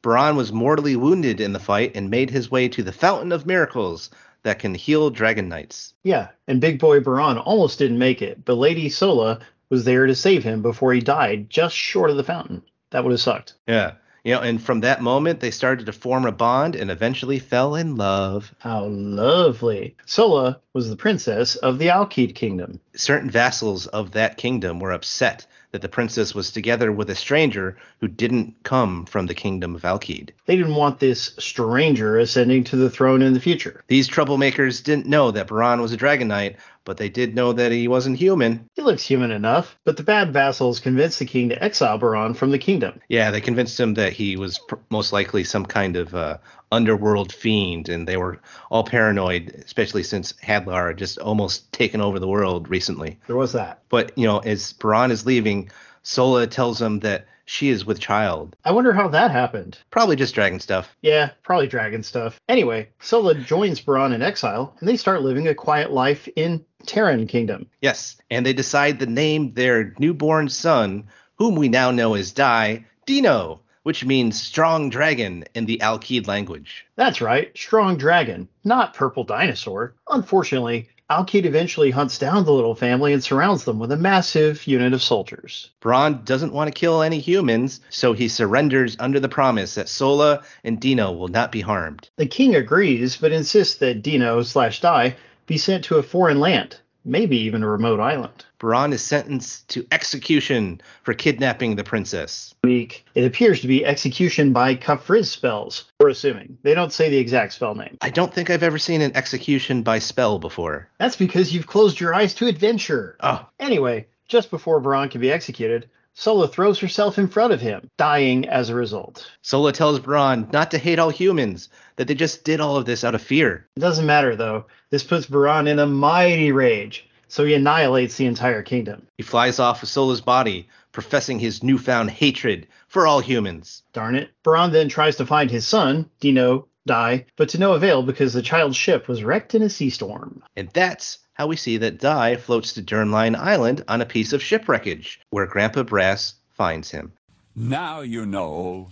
Baran 0.01 0.35
was 0.35 0.51
mortally 0.51 0.95
wounded 0.95 1.39
in 1.39 1.53
the 1.53 1.59
fight 1.59 1.91
and 1.95 2.09
made 2.09 2.29
his 2.31 2.49
way 2.49 2.69
to 2.69 2.81
the 2.81 2.91
Fountain 2.91 3.31
of 3.31 3.45
Miracles 3.45 4.09
that 4.45 4.59
can 4.59 4.73
heal 4.73 5.09
dragon 5.09 5.49
knights. 5.49 5.93
Yeah, 6.03 6.29
and 6.47 6.61
Big 6.61 6.79
Boy 6.79 6.99
Baran 7.01 7.37
almost 7.39 7.79
didn't 7.79 7.97
make 7.97 8.21
it, 8.21 8.45
but 8.45 8.55
Lady 8.55 8.89
Sola 8.89 9.39
was 9.69 9.83
there 9.83 10.05
to 10.05 10.15
save 10.15 10.43
him 10.43 10.61
before 10.61 10.93
he 10.93 11.01
died 11.01 11.49
just 11.49 11.75
short 11.75 12.11
of 12.11 12.17
the 12.17 12.23
fountain. 12.23 12.61
That 12.91 13.03
would 13.03 13.11
have 13.11 13.19
sucked. 13.19 13.55
Yeah. 13.67 13.93
You 14.23 14.35
know, 14.35 14.41
and 14.41 14.61
from 14.61 14.81
that 14.81 15.01
moment, 15.01 15.39
they 15.39 15.51
started 15.51 15.87
to 15.87 15.91
form 15.91 16.25
a 16.25 16.31
bond 16.31 16.75
and 16.75 16.89
eventually 16.89 17.39
fell 17.39 17.75
in 17.75 17.95
love. 17.95 18.53
How 18.59 18.85
lovely. 18.85 19.95
Sola 20.05 20.61
was 20.75 20.89
the 20.89 20.95
princess 20.97 21.55
of 21.55 21.79
the 21.79 21.87
Alkid 21.87 22.35
kingdom. 22.35 22.81
Certain 22.97 23.29
vassals 23.29 23.87
of 23.87 24.11
that 24.11 24.35
kingdom 24.35 24.81
were 24.81 24.91
upset 24.91 25.47
that 25.71 25.81
the 25.81 25.89
princess 25.89 26.35
was 26.35 26.51
together 26.51 26.91
with 26.91 27.09
a 27.09 27.15
stranger 27.15 27.77
who 28.01 28.09
didn't 28.09 28.55
come 28.63 29.05
from 29.05 29.25
the 29.25 29.33
kingdom 29.33 29.73
of 29.73 29.83
Alkid. 29.83 30.31
They 30.45 30.57
didn't 30.57 30.75
want 30.75 30.99
this 30.99 31.33
stranger 31.39 32.17
ascending 32.17 32.65
to 32.65 32.75
the 32.75 32.89
throne 32.89 33.21
in 33.21 33.33
the 33.33 33.39
future. 33.39 33.83
These 33.87 34.09
troublemakers 34.09 34.83
didn't 34.83 35.05
know 35.05 35.31
that 35.31 35.47
Baran 35.47 35.81
was 35.81 35.93
a 35.93 35.97
dragon 35.97 36.27
knight, 36.27 36.57
but 36.85 36.97
they 36.97 37.09
did 37.09 37.35
know 37.35 37.51
that 37.53 37.71
he 37.71 37.87
wasn't 37.87 38.17
human. 38.17 38.69
He 38.75 38.81
looks 38.81 39.03
human 39.03 39.31
enough, 39.31 39.77
but 39.85 39.97
the 39.97 40.03
bad 40.03 40.31
vassals 40.31 40.79
convinced 40.79 41.19
the 41.19 41.25
king 41.25 41.49
to 41.49 41.63
exile 41.63 41.97
Baran 41.97 42.35
from 42.35 42.51
the 42.51 42.59
kingdom. 42.59 43.01
Yeah, 43.09 43.31
they 43.31 43.41
convinced 43.41 43.79
him 43.79 43.95
that 43.95 44.13
he 44.13 44.37
was 44.37 44.59
pr- 44.59 44.75
most 44.89 45.11
likely 45.11 45.43
some 45.43 45.65
kind 45.65 45.95
of 45.95 46.13
uh, 46.13 46.37
underworld 46.71 47.31
fiend, 47.33 47.89
and 47.89 48.07
they 48.07 48.17
were 48.17 48.39
all 48.69 48.83
paranoid, 48.83 49.53
especially 49.65 50.03
since 50.03 50.33
Hadlar 50.33 50.87
had 50.87 50.97
just 50.97 51.17
almost 51.19 51.71
taken 51.71 52.01
over 52.01 52.19
the 52.19 52.27
world 52.27 52.69
recently. 52.69 53.19
There 53.27 53.35
was 53.35 53.53
that. 53.53 53.81
But, 53.89 54.17
you 54.17 54.25
know, 54.25 54.39
as 54.39 54.73
Baran 54.73 55.11
is 55.11 55.25
leaving, 55.25 55.69
Sola 56.03 56.47
tells 56.47 56.81
him 56.81 56.99
that 56.99 57.27
she 57.45 57.69
is 57.69 57.85
with 57.85 57.99
child. 57.99 58.55
I 58.65 58.71
wonder 58.71 58.91
how 58.91 59.07
that 59.09 59.31
happened. 59.31 59.77
Probably 59.91 60.15
just 60.15 60.33
dragon 60.33 60.59
stuff. 60.59 60.95
Yeah, 61.01 61.31
probably 61.43 61.67
dragon 61.67 62.01
stuff. 62.01 62.39
Anyway, 62.49 62.89
Sola 62.99 63.35
joins 63.35 63.79
Baran 63.79 64.13
in 64.13 64.21
exile, 64.21 64.75
and 64.79 64.89
they 64.89 64.97
start 64.97 65.21
living 65.21 65.47
a 65.47 65.53
quiet 65.53 65.91
life 65.91 66.27
in 66.35 66.65
Terran 66.87 67.27
Kingdom. 67.27 67.67
Yes, 67.81 68.17
and 68.31 68.45
they 68.45 68.53
decide 68.53 68.99
to 68.99 69.05
name 69.05 69.53
their 69.53 69.93
newborn 69.99 70.49
son, 70.49 71.05
whom 71.35 71.55
we 71.55 71.69
now 71.69 71.91
know 71.91 72.15
as 72.15 72.31
Dai, 72.31 72.85
Dino, 73.05 73.61
which 73.85 74.03
means 74.03 74.41
strong 74.41 74.89
dragon 74.89 75.45
in 75.53 75.65
the 75.67 75.77
Alkid 75.77 76.25
language. 76.25 76.87
That's 76.95 77.21
right, 77.21 77.55
strong 77.55 77.97
dragon, 77.97 78.47
not 78.63 78.95
purple 78.95 79.23
dinosaur. 79.23 79.93
Unfortunately, 80.09 80.89
Alkid 81.07 81.45
eventually 81.45 81.91
hunts 81.91 82.17
down 82.17 82.45
the 82.45 82.51
little 82.51 82.73
family 82.73 83.13
and 83.13 83.23
surrounds 83.23 83.63
them 83.63 83.77
with 83.77 83.91
a 83.91 83.95
massive 83.95 84.65
unit 84.65 84.91
of 84.93 85.03
soldiers. 85.03 85.69
Baran 85.81 86.21
doesn't 86.23 86.51
want 86.51 86.67
to 86.67 86.79
kill 86.79 87.03
any 87.03 87.19
humans, 87.19 87.79
so 87.91 88.13
he 88.13 88.27
surrenders 88.27 88.97
under 88.99 89.19
the 89.19 89.29
promise 89.29 89.75
that 89.75 89.87
Sola 89.87 90.41
and 90.63 90.79
Dino 90.79 91.11
will 91.11 91.27
not 91.27 91.51
be 91.51 91.61
harmed. 91.61 92.09
The 92.15 92.25
king 92.25 92.55
agrees, 92.55 93.17
but 93.17 93.31
insists 93.31 93.75
that 93.75 94.01
Dino 94.01 94.41
slash 94.41 94.81
Dai 94.81 95.15
be 95.45 95.59
sent 95.59 95.83
to 95.83 95.97
a 95.97 96.03
foreign 96.03 96.39
land, 96.39 96.79
maybe 97.05 97.37
even 97.37 97.63
a 97.63 97.69
remote 97.69 97.99
island. 97.99 98.45
Baran 98.59 98.93
is 98.93 99.01
sentenced 99.01 99.69
to 99.69 99.85
execution 99.91 100.81
for 101.03 101.13
kidnapping 101.13 101.75
the 101.75 101.83
princess. 101.83 102.53
Week. 102.63 103.05
It 103.13 103.25
appears 103.25 103.61
to 103.61 103.67
be 103.67 103.85
execution 103.85 104.51
by 104.53 104.75
Kafrizz 104.75 105.27
spells. 105.27 105.85
We're 105.99 106.09
assuming. 106.09 106.57
They 106.63 106.73
don't 106.73 106.91
say 106.91 107.09
the 107.09 107.17
exact 107.17 107.53
spell 107.53 107.75
name. 107.75 107.97
I 108.01 108.09
don't 108.09 108.33
think 108.33 108.49
I've 108.49 108.63
ever 108.63 108.79
seen 108.79 109.01
an 109.01 109.15
execution 109.15 109.83
by 109.83 109.99
spell 109.99 110.39
before. 110.39 110.89
That's 110.97 111.15
because 111.15 111.53
you've 111.53 111.67
closed 111.67 111.99
your 111.99 112.13
eyes 112.13 112.33
to 112.35 112.47
adventure. 112.47 113.17
Oh, 113.21 113.45
Anyway, 113.59 114.07
just 114.27 114.51
before 114.51 114.79
Baran 114.79 115.09
can 115.09 115.21
be 115.21 115.31
executed, 115.31 115.89
Sola 116.17 116.47
throws 116.47 116.79
herself 116.79 117.17
in 117.17 117.27
front 117.27 117.51
of 117.51 117.59
him, 117.59 117.89
dying 117.97 118.47
as 118.47 118.69
a 118.69 118.75
result. 118.75 119.29
Sola 119.41 119.73
tells 119.73 119.99
Baran 119.99 120.47
not 120.53 120.71
to 120.71 120.77
hate 120.77 120.97
all 120.97 121.09
humans, 121.09 121.67
that 121.97 122.07
they 122.07 122.15
just 122.15 122.45
did 122.45 122.61
all 122.61 122.77
of 122.77 122.85
this 122.85 123.03
out 123.03 123.15
of 123.15 123.21
fear. 123.21 123.67
It 123.75 123.81
doesn't 123.81 124.05
matter 124.05 124.35
though. 124.35 124.65
This 124.89 125.03
puts 125.03 125.25
Baran 125.25 125.67
in 125.67 125.77
a 125.77 125.85
mighty 125.85 126.53
rage, 126.53 127.05
so 127.27 127.43
he 127.43 127.53
annihilates 127.53 128.15
the 128.15 128.27
entire 128.27 128.63
kingdom. 128.63 129.05
He 129.17 129.23
flies 129.23 129.59
off 129.59 129.81
with 129.81 129.89
Sola's 129.89 130.21
body, 130.21 130.69
professing 130.93 131.37
his 131.37 131.61
newfound 131.61 132.11
hatred 132.11 132.67
for 132.87 133.05
all 133.05 133.19
humans. 133.19 133.83
Darn 133.91 134.15
it. 134.15 134.31
Baran 134.41 134.71
then 134.71 134.87
tries 134.87 135.17
to 135.17 135.25
find 135.25 135.51
his 135.51 135.67
son, 135.67 136.09
Dino, 136.21 136.67
Dai, 136.87 137.25
but 137.35 137.49
to 137.49 137.57
no 137.57 137.73
avail 137.73 138.03
because 138.03 138.33
the 138.33 138.41
child's 138.41 138.77
ship 138.77 139.09
was 139.09 139.23
wrecked 139.23 139.53
in 139.53 139.63
a 139.63 139.69
sea 139.69 139.89
storm. 139.89 140.43
And 140.55 140.69
that's 140.69 141.19
how 141.35 141.47
we 141.47 141.55
see 141.55 141.77
that 141.77 141.99
Dai 141.99 142.35
floats 142.35 142.73
to 142.73 142.81
Dermline 142.81 143.35
Island 143.35 143.83
on 143.87 144.01
a 144.01 144.05
piece 144.05 144.33
of 144.33 144.41
shipwreckage, 144.41 145.19
where 145.29 145.45
Grandpa 145.45 145.83
Brass 145.83 146.35
finds 146.51 146.89
him. 146.89 147.13
Now 147.55 148.01
you 148.01 148.25
know 148.25 148.89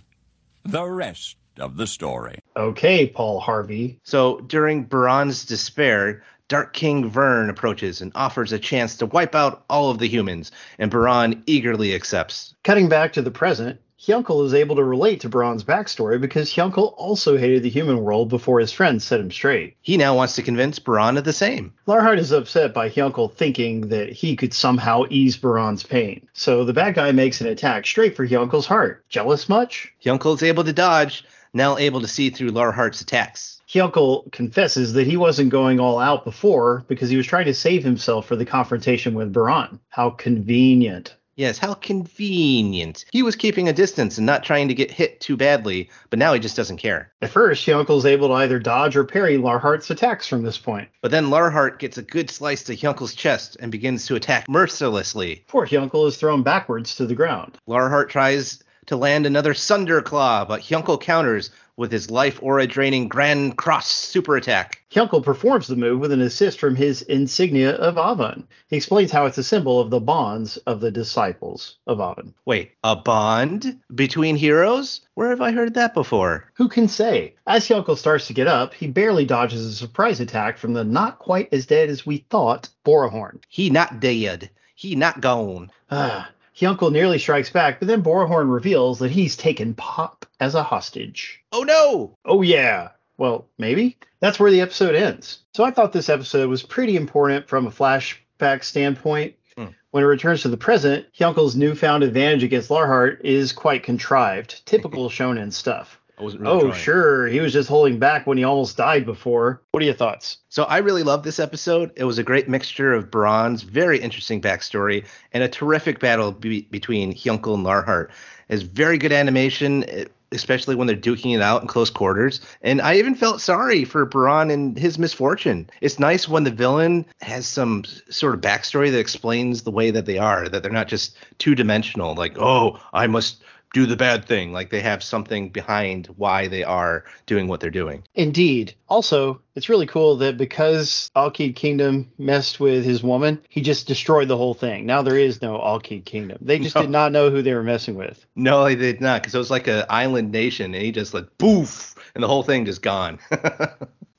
the 0.64 0.84
rest 0.84 1.36
of 1.58 1.76
the 1.76 1.86
story. 1.86 2.38
Okay, 2.56 3.06
Paul 3.06 3.40
Harvey. 3.40 3.98
So 4.04 4.40
during 4.40 4.84
Baran's 4.84 5.44
despair, 5.44 6.22
Dark 6.48 6.74
King 6.74 7.10
Vearn 7.10 7.48
approaches 7.48 8.02
and 8.02 8.12
offers 8.14 8.52
a 8.52 8.58
chance 8.58 8.96
to 8.98 9.06
wipe 9.06 9.34
out 9.34 9.64
all 9.70 9.90
of 9.90 9.98
the 9.98 10.08
humans, 10.08 10.52
and 10.78 10.90
Baran 10.90 11.42
eagerly 11.46 11.94
accepts. 11.94 12.54
Cutting 12.64 12.88
back 12.88 13.14
to 13.14 13.22
the 13.22 13.30
present, 13.30 13.80
Hyunkel 14.06 14.44
is 14.44 14.52
able 14.52 14.76
to 14.76 14.84
relate 14.84 15.20
to 15.20 15.30
Baran's 15.30 15.64
backstory 15.64 16.20
because 16.20 16.52
Hyunkel 16.52 16.92
also 16.98 17.38
hated 17.38 17.62
the 17.62 17.70
human 17.70 18.02
world 18.02 18.28
before 18.28 18.60
his 18.60 18.70
friends 18.70 19.02
set 19.02 19.18
him 19.18 19.30
straight. 19.30 19.76
He 19.80 19.96
now 19.96 20.14
wants 20.14 20.34
to 20.34 20.42
convince 20.42 20.78
Baran 20.78 21.16
of 21.16 21.24
the 21.24 21.32
same. 21.32 21.72
Larhart 21.86 22.18
is 22.18 22.30
upset 22.30 22.74
by 22.74 22.90
Hyunkel 22.90 23.32
thinking 23.32 23.88
that 23.88 24.10
he 24.10 24.36
could 24.36 24.52
somehow 24.52 25.04
ease 25.08 25.38
Baran's 25.38 25.84
pain. 25.84 26.28
So 26.34 26.64
the 26.64 26.74
bad 26.74 26.94
guy 26.94 27.12
makes 27.12 27.40
an 27.40 27.46
attack 27.46 27.86
straight 27.86 28.14
for 28.14 28.26
Hyunkel's 28.26 28.66
heart. 28.66 29.02
Jealous 29.08 29.48
much? 29.48 29.90
Hyunkel 30.04 30.34
is 30.34 30.42
able 30.42 30.64
to 30.64 30.74
dodge, 30.74 31.24
now 31.54 31.78
able 31.78 32.02
to 32.02 32.08
see 32.08 32.28
through 32.28 32.50
Larhart's 32.50 33.00
attacks. 33.00 33.62
Hyunkel 33.66 34.30
confesses 34.32 34.92
that 34.92 35.06
he 35.06 35.16
wasn't 35.16 35.48
going 35.48 35.80
all 35.80 35.98
out 35.98 36.24
before 36.24 36.84
because 36.88 37.08
he 37.08 37.16
was 37.16 37.26
trying 37.26 37.46
to 37.46 37.54
save 37.54 37.82
himself 37.82 38.26
for 38.26 38.36
the 38.36 38.44
confrontation 38.44 39.14
with 39.14 39.32
Baran. 39.32 39.80
How 39.88 40.10
convenient. 40.10 41.16
Yes, 41.36 41.58
how 41.58 41.74
convenient. 41.74 43.04
He 43.10 43.22
was 43.22 43.34
keeping 43.34 43.68
a 43.68 43.72
distance 43.72 44.18
and 44.18 44.26
not 44.26 44.44
trying 44.44 44.68
to 44.68 44.74
get 44.74 44.90
hit 44.90 45.20
too 45.20 45.36
badly, 45.36 45.90
but 46.10 46.18
now 46.18 46.32
he 46.32 46.38
just 46.38 46.56
doesn't 46.56 46.76
care. 46.76 47.12
At 47.22 47.30
first, 47.30 47.66
Hyunkel's 47.66 48.06
able 48.06 48.28
to 48.28 48.34
either 48.34 48.58
dodge 48.58 48.96
or 48.96 49.04
parry 49.04 49.36
Larhart's 49.36 49.90
attacks 49.90 50.28
from 50.28 50.42
this 50.42 50.58
point. 50.58 50.88
But 51.00 51.10
then 51.10 51.30
Larhart 51.30 51.78
gets 51.78 51.98
a 51.98 52.02
good 52.02 52.30
slice 52.30 52.62
to 52.64 52.76
Hyunkel's 52.76 53.14
chest 53.14 53.56
and 53.60 53.72
begins 53.72 54.06
to 54.06 54.14
attack 54.14 54.48
mercilessly. 54.48 55.44
Poor 55.48 55.66
Hyunkel 55.66 56.06
is 56.06 56.16
thrown 56.16 56.42
backwards 56.42 56.94
to 56.96 57.06
the 57.06 57.14
ground. 57.14 57.58
Larhart 57.66 58.10
tries 58.10 58.62
to 58.86 58.96
land 58.96 59.26
another 59.26 59.54
Sunder 59.54 60.02
Claw, 60.02 60.44
but 60.44 60.60
Hyunkel 60.60 61.00
counters 61.00 61.50
with 61.76 61.90
his 61.90 62.10
life 62.10 62.38
aura 62.42 62.66
draining 62.66 63.08
Grand 63.08 63.56
Cross 63.56 63.88
super 63.88 64.36
attack. 64.36 64.82
Hyunkel 64.90 65.22
performs 65.22 65.66
the 65.66 65.76
move 65.76 66.00
with 66.00 66.12
an 66.12 66.20
assist 66.20 66.60
from 66.60 66.76
his 66.76 67.02
insignia 67.02 67.70
of 67.76 67.96
Avan. 67.96 68.44
He 68.68 68.76
explains 68.76 69.10
how 69.10 69.26
it's 69.26 69.38
a 69.38 69.42
symbol 69.42 69.80
of 69.80 69.90
the 69.90 70.00
bonds 70.00 70.56
of 70.58 70.80
the 70.80 70.90
disciples 70.90 71.76
of 71.86 71.98
Avan. 71.98 72.32
Wait, 72.44 72.72
a 72.84 72.94
bond 72.94 73.80
between 73.94 74.36
heroes? 74.36 75.00
Where 75.14 75.30
have 75.30 75.40
I 75.40 75.52
heard 75.52 75.74
that 75.74 75.94
before? 75.94 76.50
Who 76.54 76.68
can 76.68 76.88
say? 76.88 77.34
As 77.46 77.66
Hyunkel 77.66 77.98
starts 77.98 78.26
to 78.28 78.34
get 78.34 78.46
up, 78.46 78.74
he 78.74 78.86
barely 78.86 79.24
dodges 79.24 79.66
a 79.66 79.72
surprise 79.72 80.20
attack 80.20 80.58
from 80.58 80.74
the 80.74 80.84
not 80.84 81.18
quite 81.18 81.48
as 81.52 81.66
dead 81.66 81.88
as 81.88 82.06
we 82.06 82.18
thought 82.30 82.68
Borahorn. 82.84 83.40
He 83.48 83.70
not 83.70 84.00
dead. 84.00 84.50
He 84.76 84.96
not 84.96 85.20
gone. 85.20 85.70
Ah, 85.90 86.30
Hyunkel 86.56 86.92
nearly 86.92 87.18
strikes 87.18 87.50
back, 87.50 87.80
but 87.80 87.88
then 87.88 88.02
Borahorn 88.02 88.52
reveals 88.52 89.00
that 89.00 89.10
he's 89.10 89.36
taken 89.36 89.74
Pop 89.74 90.24
as 90.38 90.54
a 90.54 90.62
hostage. 90.62 91.42
Oh 91.50 91.62
no! 91.62 92.16
Oh, 92.24 92.42
yeah. 92.42 92.90
Well, 93.16 93.46
maybe. 93.58 93.96
That's 94.20 94.38
where 94.38 94.50
the 94.50 94.60
episode 94.60 94.94
ends. 94.94 95.40
So 95.54 95.64
I 95.64 95.70
thought 95.70 95.92
this 95.92 96.08
episode 96.08 96.48
was 96.48 96.62
pretty 96.62 96.96
important 96.96 97.48
from 97.48 97.66
a 97.66 97.70
flashback 97.70 98.64
standpoint. 98.64 99.34
Hmm. 99.56 99.66
When 99.90 100.04
it 100.04 100.06
returns 100.06 100.42
to 100.42 100.48
the 100.48 100.56
present, 100.56 101.06
Hyunkel's 101.18 101.56
newfound 101.56 102.02
advantage 102.02 102.44
against 102.44 102.70
Larhart 102.70 103.20
is 103.22 103.52
quite 103.52 103.82
contrived, 103.82 104.64
typical 104.66 105.08
shonen 105.10 105.52
stuff. 105.52 106.00
I 106.18 106.22
wasn't 106.22 106.42
really 106.42 106.54
Oh, 106.54 106.60
trying. 106.68 106.72
sure. 106.74 107.26
He 107.26 107.40
was 107.40 107.52
just 107.52 107.68
holding 107.68 107.98
back 107.98 108.26
when 108.26 108.38
he 108.38 108.44
almost 108.44 108.76
died 108.76 109.04
before. 109.04 109.60
What 109.72 109.82
are 109.82 109.86
your 109.86 109.94
thoughts? 109.94 110.38
So 110.48 110.62
I 110.64 110.78
really 110.78 111.02
love 111.02 111.24
this 111.24 111.40
episode. 111.40 111.90
It 111.96 112.04
was 112.04 112.18
a 112.18 112.22
great 112.22 112.48
mixture 112.48 112.92
of 112.92 113.10
Baran's 113.10 113.62
very 113.62 113.98
interesting 113.98 114.40
backstory 114.40 115.04
and 115.32 115.42
a 115.42 115.48
terrific 115.48 115.98
battle 115.98 116.30
be- 116.32 116.68
between 116.70 117.12
Hyunkel 117.12 117.54
and 117.54 117.64
Larhart. 117.66 118.10
It's 118.48 118.62
very 118.62 118.98
good 118.98 119.10
animation, 119.12 119.84
especially 120.30 120.74
when 120.74 120.86
they're 120.86 120.96
duking 120.96 121.34
it 121.34 121.40
out 121.40 121.62
in 121.62 121.68
close 121.68 121.90
quarters. 121.90 122.40
And 122.62 122.80
I 122.80 122.96
even 122.96 123.14
felt 123.14 123.40
sorry 123.40 123.84
for 123.84 124.04
Baran 124.04 124.50
and 124.50 124.78
his 124.78 124.98
misfortune. 124.98 125.68
It's 125.80 125.98
nice 125.98 126.28
when 126.28 126.44
the 126.44 126.50
villain 126.50 127.06
has 127.22 127.46
some 127.46 127.84
sort 128.10 128.34
of 128.34 128.40
backstory 128.40 128.90
that 128.90 128.98
explains 128.98 129.62
the 129.62 129.70
way 129.70 129.90
that 129.90 130.06
they 130.06 130.18
are, 130.18 130.48
that 130.48 130.62
they're 130.62 130.70
not 130.72 130.88
just 130.88 131.16
two 131.38 131.54
dimensional, 131.54 132.14
like, 132.14 132.36
oh, 132.38 132.78
I 132.92 133.06
must 133.06 133.42
do 133.74 133.84
the 133.84 133.96
bad 133.96 134.24
thing. 134.24 134.52
Like 134.52 134.70
they 134.70 134.80
have 134.80 135.02
something 135.02 135.50
behind 135.50 136.06
why 136.16 136.48
they 136.48 136.64
are 136.64 137.04
doing 137.26 137.48
what 137.48 137.60
they're 137.60 137.70
doing. 137.70 138.04
Indeed. 138.14 138.74
Also, 138.88 139.42
it's 139.54 139.68
really 139.68 139.86
cool 139.86 140.16
that 140.18 140.38
because 140.38 141.10
Alkid 141.14 141.56
Kingdom 141.56 142.10
messed 142.16 142.60
with 142.60 142.84
his 142.84 143.02
woman, 143.02 143.42
he 143.50 143.60
just 143.60 143.86
destroyed 143.86 144.28
the 144.28 144.36
whole 144.36 144.54
thing. 144.54 144.86
Now 144.86 145.02
there 145.02 145.18
is 145.18 145.42
no 145.42 145.58
Alkid 145.58 146.04
Kingdom. 146.06 146.38
They 146.40 146.58
just 146.60 146.76
No. 146.76 146.82
did 146.82 146.90
not 146.90 147.12
know 147.12 147.28
who 147.30 147.42
they 147.42 147.52
were 147.52 147.62
messing 147.64 147.96
with. 147.96 148.24
No, 148.36 148.64
they 148.64 148.76
did 148.76 149.00
not, 149.00 149.20
because 149.22 149.34
it 149.34 149.38
was 149.38 149.50
like 149.50 149.66
an 149.66 149.84
island 149.90 150.30
nation, 150.30 150.72
and 150.74 150.82
he 150.82 150.92
just 150.92 151.12
like 151.12 151.26
poof, 151.38 151.94
and 152.14 152.22
the 152.22 152.28
whole 152.28 152.42
thing 152.44 152.64
just 152.64 152.80
gone. 152.82 153.18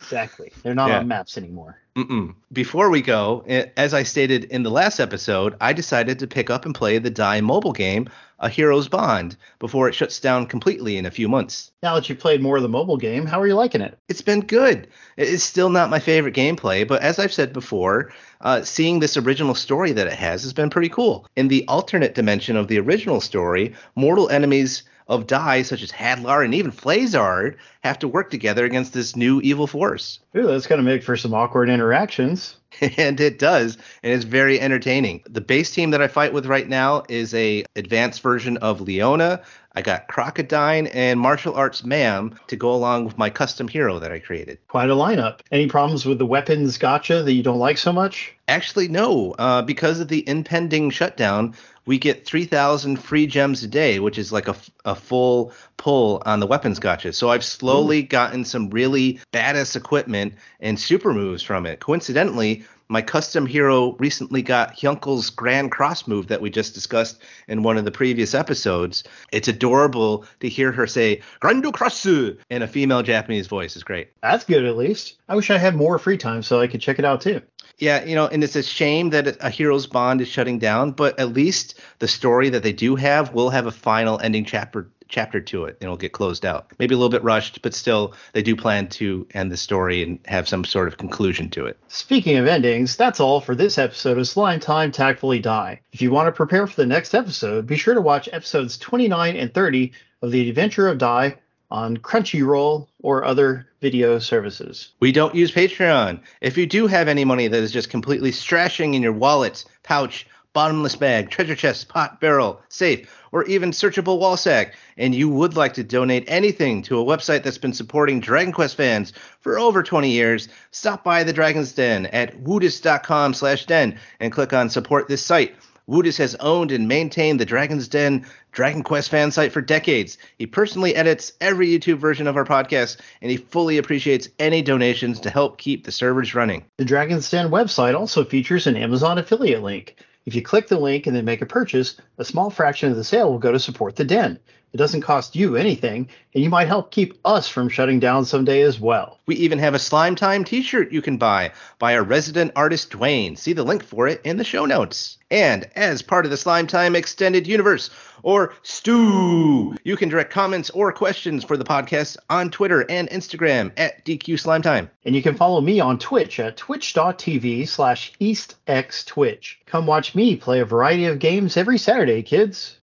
Exactly. 0.02 0.52
They're 0.62 0.76
not 0.76 0.90
Yeah. 0.90 1.00
on 1.00 1.08
maps 1.08 1.36
anymore. 1.38 1.80
Mm-mm. 1.96 2.36
Before 2.52 2.90
we 2.90 3.02
go, 3.02 3.42
as 3.78 3.94
I 3.94 4.04
stated 4.04 4.44
in 4.46 4.64
the 4.64 4.70
last 4.70 5.00
episode, 5.00 5.56
I 5.62 5.72
decided 5.72 6.20
to 6.20 6.28
pick 6.28 6.50
up 6.50 6.66
and 6.66 6.76
play 6.76 6.98
the 6.98 7.10
Dai 7.10 7.40
mobile 7.40 7.72
game, 7.72 8.10
A 8.40 8.50
Hero's 8.50 8.90
Bond, 8.90 9.38
before 9.60 9.88
it 9.88 9.96
shuts 9.96 10.20
down 10.20 10.46
completely 10.48 10.98
in 10.98 11.06
a 11.06 11.12
few 11.12 11.30
months. 11.30 11.72
Now 11.82 11.96
that 11.96 12.10
you've 12.10 12.20
played 12.20 12.42
more 12.42 12.58
of 12.58 12.64
the 12.64 12.70
mobile 12.70 12.98
game, 12.98 13.26
how 13.26 13.40
are 13.40 13.48
you 13.48 13.56
liking 13.56 13.80
it? 13.80 13.98
It's 14.10 14.22
been 14.22 14.42
good. 14.42 14.90
It's 15.16 15.44
still 15.44 15.70
not 15.70 15.90
my 15.90 16.00
favorite 16.00 16.36
gameplay, 16.36 16.86
but 16.86 17.02
as 17.02 17.18
I've 17.18 17.32
said 17.32 17.54
before, 17.54 18.12
uh, 18.42 18.64
seeing 18.64 19.00
this 19.00 19.16
original 19.16 19.56
story 19.56 19.94
that 19.94 20.08
it 20.08 20.14
has 20.14 20.44
has 20.44 20.52
been 20.52 20.70
pretty 20.70 20.90
cool. 20.90 21.26
In 21.38 21.48
the 21.48 21.66
alternate 21.70 22.14
dimension 22.14 22.58
of 22.58 22.68
the 22.68 22.80
original 22.80 23.22
story, 23.22 23.74
mortal 23.96 24.30
enemies 24.30 24.84
of 25.08 25.28
Dai, 25.28 25.62
such 25.62 25.84
as 25.84 25.92
Hadlar 25.92 26.44
and 26.44 26.54
even 26.54 26.72
Flazzard, 26.72 27.56
have 27.84 28.00
to 28.00 28.08
work 28.08 28.30
together 28.30 28.66
against 28.66 28.94
this 28.94 29.16
new 29.16 29.40
evil 29.42 29.68
force. 29.68 30.20
Ooh, 30.36 30.48
that's 30.48 30.68
going 30.68 30.80
to 30.80 30.84
make 30.84 31.04
for 31.04 31.16
some 31.16 31.34
awkward 31.34 31.70
interactions. 31.70 32.58
and 32.98 33.20
it 33.20 33.40
does 33.40 33.78
and 34.04 34.14
it's 34.14 34.26
very 34.26 34.60
entertaining 34.60 35.24
the 35.30 35.42
base 35.42 35.72
team 35.72 35.92
that 35.92 36.02
i 36.02 36.08
fight 36.08 36.34
with 36.34 36.46
right 36.46 36.68
now 36.68 37.04
is 37.10 37.34
a 37.34 37.64
advanced 37.76 38.22
version 38.22 38.58
of 38.58 38.82
leona 38.82 39.42
I 39.76 39.82
got 39.82 40.08
Crocodine 40.08 40.88
and 40.88 41.20
Martial 41.20 41.54
Arts 41.54 41.84
Ma'am 41.84 42.36
to 42.48 42.56
go 42.56 42.74
along 42.74 43.06
with 43.06 43.18
my 43.18 43.30
custom 43.30 43.68
hero 43.68 44.00
that 44.00 44.12
I 44.12 44.20
created. 44.20 44.58
Quite 44.70 44.90
a 44.90 44.94
lineup. 44.94 45.42
Any 45.52 45.68
problems 45.68 46.06
with 46.06 46.18
the 46.18 46.26
weapons 46.26 46.78
gacha 46.78 47.26
that 47.26 47.34
you 47.34 47.44
don't 47.44 47.60
like 47.60 47.78
so 47.78 47.92
much? 47.92 48.34
Actually, 48.48 48.88
no. 48.88 49.36
Uh, 49.38 49.62
because 49.62 50.00
of 50.00 50.08
the 50.08 50.28
impending 50.30 50.92
shutdown, 50.92 51.56
we 51.86 51.98
get 51.98 52.26
3,000 52.26 52.98
free 52.98 53.28
gems 53.28 53.64
a 53.64 53.68
day, 53.68 54.00
which 54.00 54.18
is 54.18 54.32
like 54.32 54.48
a, 54.48 54.56
a 54.86 54.96
full 54.96 55.52
pull 55.78 56.22
on 56.26 56.40
the 56.40 56.48
weapons 56.48 56.80
gacha. 56.80 57.14
So 57.14 57.30
I've 57.30 57.44
slowly 57.44 58.00
Ooh. 58.00 58.08
gotten 58.08 58.46
some 58.46 58.70
really 58.70 59.20
badass 59.34 59.76
equipment 59.76 60.34
and 60.60 60.80
super 60.80 61.14
moves 61.14 61.44
from 61.44 61.66
it. 61.66 61.80
Coincidentally, 61.80 62.64
my 62.88 63.02
custom 63.02 63.46
hero 63.46 63.94
recently 63.94 64.42
got 64.42 64.76
Hyunkel's 64.76 65.30
Grand 65.30 65.72
Cross 65.72 66.08
move 66.08 66.28
that 66.28 66.42
we 66.42 66.50
just 66.50 66.74
discussed 66.74 67.22
in 67.48 67.64
one 67.64 67.78
of 67.78 67.86
the 67.86 67.92
previous 67.92 68.34
episodes. 68.34 69.04
It's 69.32 69.48
adorable 69.48 70.26
to 70.40 70.50
hear 70.50 70.72
her 70.72 70.88
say 70.88 71.22
Grandu 71.42 71.72
Krassu 71.72 72.38
in 72.50 72.62
a 72.62 72.68
female 72.68 73.04
Japanese 73.04 73.48
voice. 73.48 73.76
is 73.76 73.84
great. 73.84 74.10
That's 74.22 74.46
good 74.46 74.66
at 74.66 74.78
least. 74.78 75.18
I 75.28 75.36
wish 75.36 75.50
I 75.50 75.58
had 75.58 75.76
more 75.76 75.98
free 75.98 76.18
time 76.18 76.44
so 76.44 76.62
I 76.62 76.68
could 76.68 76.82
check 76.82 77.00
it 77.00 77.06
out 77.06 77.22
too. 77.22 77.42
Yeah, 77.78 78.06
you 78.06 78.16
know, 78.16 78.28
and 78.28 78.44
it's 78.44 78.56
a 78.56 78.64
shame 78.64 79.10
that 79.10 79.38
a 79.42 79.50
hero's 79.50 79.86
bond 79.86 80.22
is 80.22 80.30
shutting 80.30 80.60
down, 80.60 80.92
but 80.92 81.20
at 81.20 81.34
least 81.34 81.80
the 82.00 82.08
story 82.08 82.50
that 82.50 82.64
they 82.64 82.72
do 82.72 82.96
have 82.96 83.34
will 83.34 83.50
have 83.50 83.66
a 83.66 83.72
final 83.72 84.20
ending 84.20 84.46
chapter 84.46 84.90
chapter 85.08 85.40
to 85.42 85.66
it 85.66 85.78
and 85.80 85.84
it'll 85.84 85.98
get 85.98 86.12
closed 86.12 86.46
out. 86.46 86.72
Maybe 86.80 86.96
a 86.96 86.98
little 86.98 87.10
bit 87.10 87.24
rushed, 87.24 87.62
but 87.62 87.74
still 87.74 88.14
they 88.34 88.42
do 88.42 88.56
plan 88.56 88.88
to 88.90 89.28
end 89.34 89.52
the 89.52 89.58
story 89.58 90.04
and 90.04 90.20
have 90.26 90.48
some 90.48 90.64
sort 90.64 90.88
of 90.88 90.98
conclusion 90.98 91.50
to 91.52 91.66
it. 91.66 91.78
Speaking 91.88 92.38
of 92.38 92.48
endings, 92.48 92.96
that's 92.96 93.20
all 93.20 93.42
for 93.42 93.56
this 93.56 93.78
episode 93.78 94.18
of 94.18 94.28
Slime 94.28 94.60
Time 94.60 94.92
Tactfully 94.92 95.40
Dai. 95.40 95.82
If 95.92 96.02
you 96.02 96.12
want 96.12 96.28
to 96.28 96.32
prepare 96.32 96.68
for 96.68 96.76
the 96.76 96.86
next 96.86 97.14
episode, 97.14 97.68
be 97.68 97.78
sure 97.78 97.94
to 97.94 98.02
watch 98.02 98.30
episodes 98.32 98.78
29 98.78 99.36
and 99.36 99.54
30 99.54 99.92
of 100.22 100.32
The 100.32 100.50
Adventure 100.50 100.88
of 100.88 100.98
Dai 100.98 101.38
on 101.72 101.98
Crunchyroll 101.98 102.88
or 103.02 103.26
other 103.26 103.68
video 103.82 104.20
services. 104.20 104.94
We 105.00 105.12
don't 105.12 105.36
use 105.36 105.52
Patreon. 105.52 106.22
If 106.42 106.58
you 106.58 106.66
do 106.66 106.88
have 106.88 107.08
any 107.08 107.26
money 107.26 107.48
that 107.48 107.64
is 107.64 107.72
just 107.72 107.90
completely 107.90 108.32
strashing 108.32 108.94
in 108.94 109.02
your 109.02 109.14
wallet, 109.14 109.66
pouch, 109.84 110.28
bottomless 110.56 110.96
bag, 110.96 111.30
treasure 111.30 111.54
chest, 111.54 111.90
pot, 111.90 112.22
barrel, 112.22 112.62
safe, 112.70 113.14
or 113.34 113.44
even 113.44 113.72
searchable 113.72 114.18
wall 114.18 114.38
sack, 114.38 114.74
and 114.96 115.14
you 115.14 115.28
would 115.28 115.58
like 115.58 115.74
to 115.74 115.84
donate 115.84 116.24
anything 116.28 116.82
to 116.82 116.98
a 116.98 117.04
website 117.04 117.44
that's 117.44 117.58
been 117.58 117.74
supporting 117.74 118.22
Dragon 118.22 118.54
Quest 118.54 118.78
fans 118.78 119.12
for 119.42 119.60
over 119.60 119.84
20 119.84 120.10
years, 120.10 120.48
stop 120.72 121.04
by 121.04 121.26
the 121.26 121.34
Dragon's 121.34 121.74
Den 121.74 122.06
at 122.06 122.40
woodus.com 122.40 123.34
slash 123.34 123.66
den 123.66 124.00
and 124.22 124.32
click 124.32 124.54
on 124.54 124.70
support 124.70 125.10
this 125.10 125.26
site. 125.26 125.54
Woodus 125.88 126.18
has 126.18 126.36
owned 126.36 126.72
and 126.72 126.88
maintained 126.88 127.40
the 127.40 127.46
Dragon's 127.46 127.90
Den 127.90 128.26
Dragon 128.54 128.82
Quest 128.82 129.10
fan 129.10 129.32
site 129.32 129.52
for 129.52 129.62
decades. 129.62 130.18
He 130.38 130.48
personally 130.48 130.96
edits 130.96 131.34
every 131.42 131.68
YouTube 131.68 131.98
version 131.98 132.28
of 132.28 132.38
our 132.38 132.46
podcast, 132.46 133.02
and 133.22 133.30
he 133.30 133.38
fully 133.38 133.78
appreciates 133.78 134.30
any 134.40 134.62
donations 134.62 135.20
to 135.20 135.30
help 135.30 135.58
keep 135.58 135.84
the 135.84 135.92
servers 135.92 136.34
running. 136.34 136.64
The 136.78 136.86
Dragon's 136.86 137.30
Den 137.30 137.50
website 137.50 137.96
also 138.00 138.24
features 138.24 138.66
an 138.66 138.78
Amazon 138.78 139.18
affiliate 139.18 139.62
link. 139.62 139.98
If 140.26 140.34
you 140.34 140.42
click 140.42 140.68
the 140.68 140.80
link 140.80 141.06
and 141.06 141.16
then 141.16 141.26
make 141.26 141.42
a 141.42 141.46
purchase, 141.46 141.96
a 142.18 142.26
small 142.26 142.50
fraction 142.50 142.90
of 142.90 142.98
the 142.98 143.04
sale 143.04 143.32
will 143.32 143.40
go 143.40 143.52
to 143.52 143.60
support 143.60 143.96
the 143.96 144.04
den. 144.04 144.40
It 144.76 144.78
doesn't 144.78 145.04
cost 145.04 145.38
you 145.38 145.56
anything, 145.56 146.10
and 146.34 146.44
you 146.44 146.50
might 146.50 146.68
help 146.68 146.92
keep 146.92 147.18
us 147.24 147.48
from 147.48 147.70
shutting 147.70 148.02
down 148.02 148.26
someday 148.26 148.62
as 148.62 148.78
well. 148.78 149.22
We 149.26 149.38
even 149.38 149.58
have 149.60 149.74
a 149.74 149.80
Slime 149.80 150.16
Time 150.16 150.44
t 150.44 150.62
shirt 150.62 150.92
you 150.92 151.02
can 151.02 151.16
buy 151.16 151.54
by 151.80 151.96
our 151.96 152.04
resident 152.04 152.52
artist 152.58 152.92
Dwayne. 152.92 153.38
See 153.38 153.54
the 153.54 153.64
link 153.64 153.86
for 153.86 154.10
it 154.10 154.20
in 154.26 154.36
the 154.36 154.44
show 154.44 154.66
notes. 154.66 155.18
And 155.32 155.70
as 155.78 156.02
part 156.02 156.26
of 156.26 156.32
the 156.32 156.36
Slime 156.36 156.68
Time 156.68 156.94
Extended 156.94 157.48
Universe, 157.48 157.90
or 158.22 158.54
Stew, 158.64 159.78
you 159.86 159.96
can 159.96 160.10
direct 160.10 160.34
comments 160.34 160.70
or 160.72 160.92
questions 160.92 161.46
for 161.46 161.56
the 161.56 161.64
podcast 161.64 162.18
on 162.30 162.50
Twitter 162.50 162.86
and 162.90 163.10
Instagram 163.12 163.72
at 163.78 164.04
DQ 164.04 164.38
Slime 164.38 164.62
Time. 164.62 164.90
And 165.06 165.16
you 165.16 165.22
can 165.22 165.38
follow 165.38 165.62
me 165.62 165.80
on 165.80 166.00
Twitch 166.00 166.38
at 166.42 166.58
twitch.tv 166.58 167.70
slash 167.70 168.12
eastxtwitch. 168.20 169.56
Come 169.68 169.88
watch 169.88 170.16
me 170.16 170.36
play 170.36 170.60
a 170.60 170.66
variety 170.66 171.06
of 171.06 171.20
games 171.20 171.56
every 171.56 171.78
Saturday, 171.78 172.24
kids. 172.24 172.82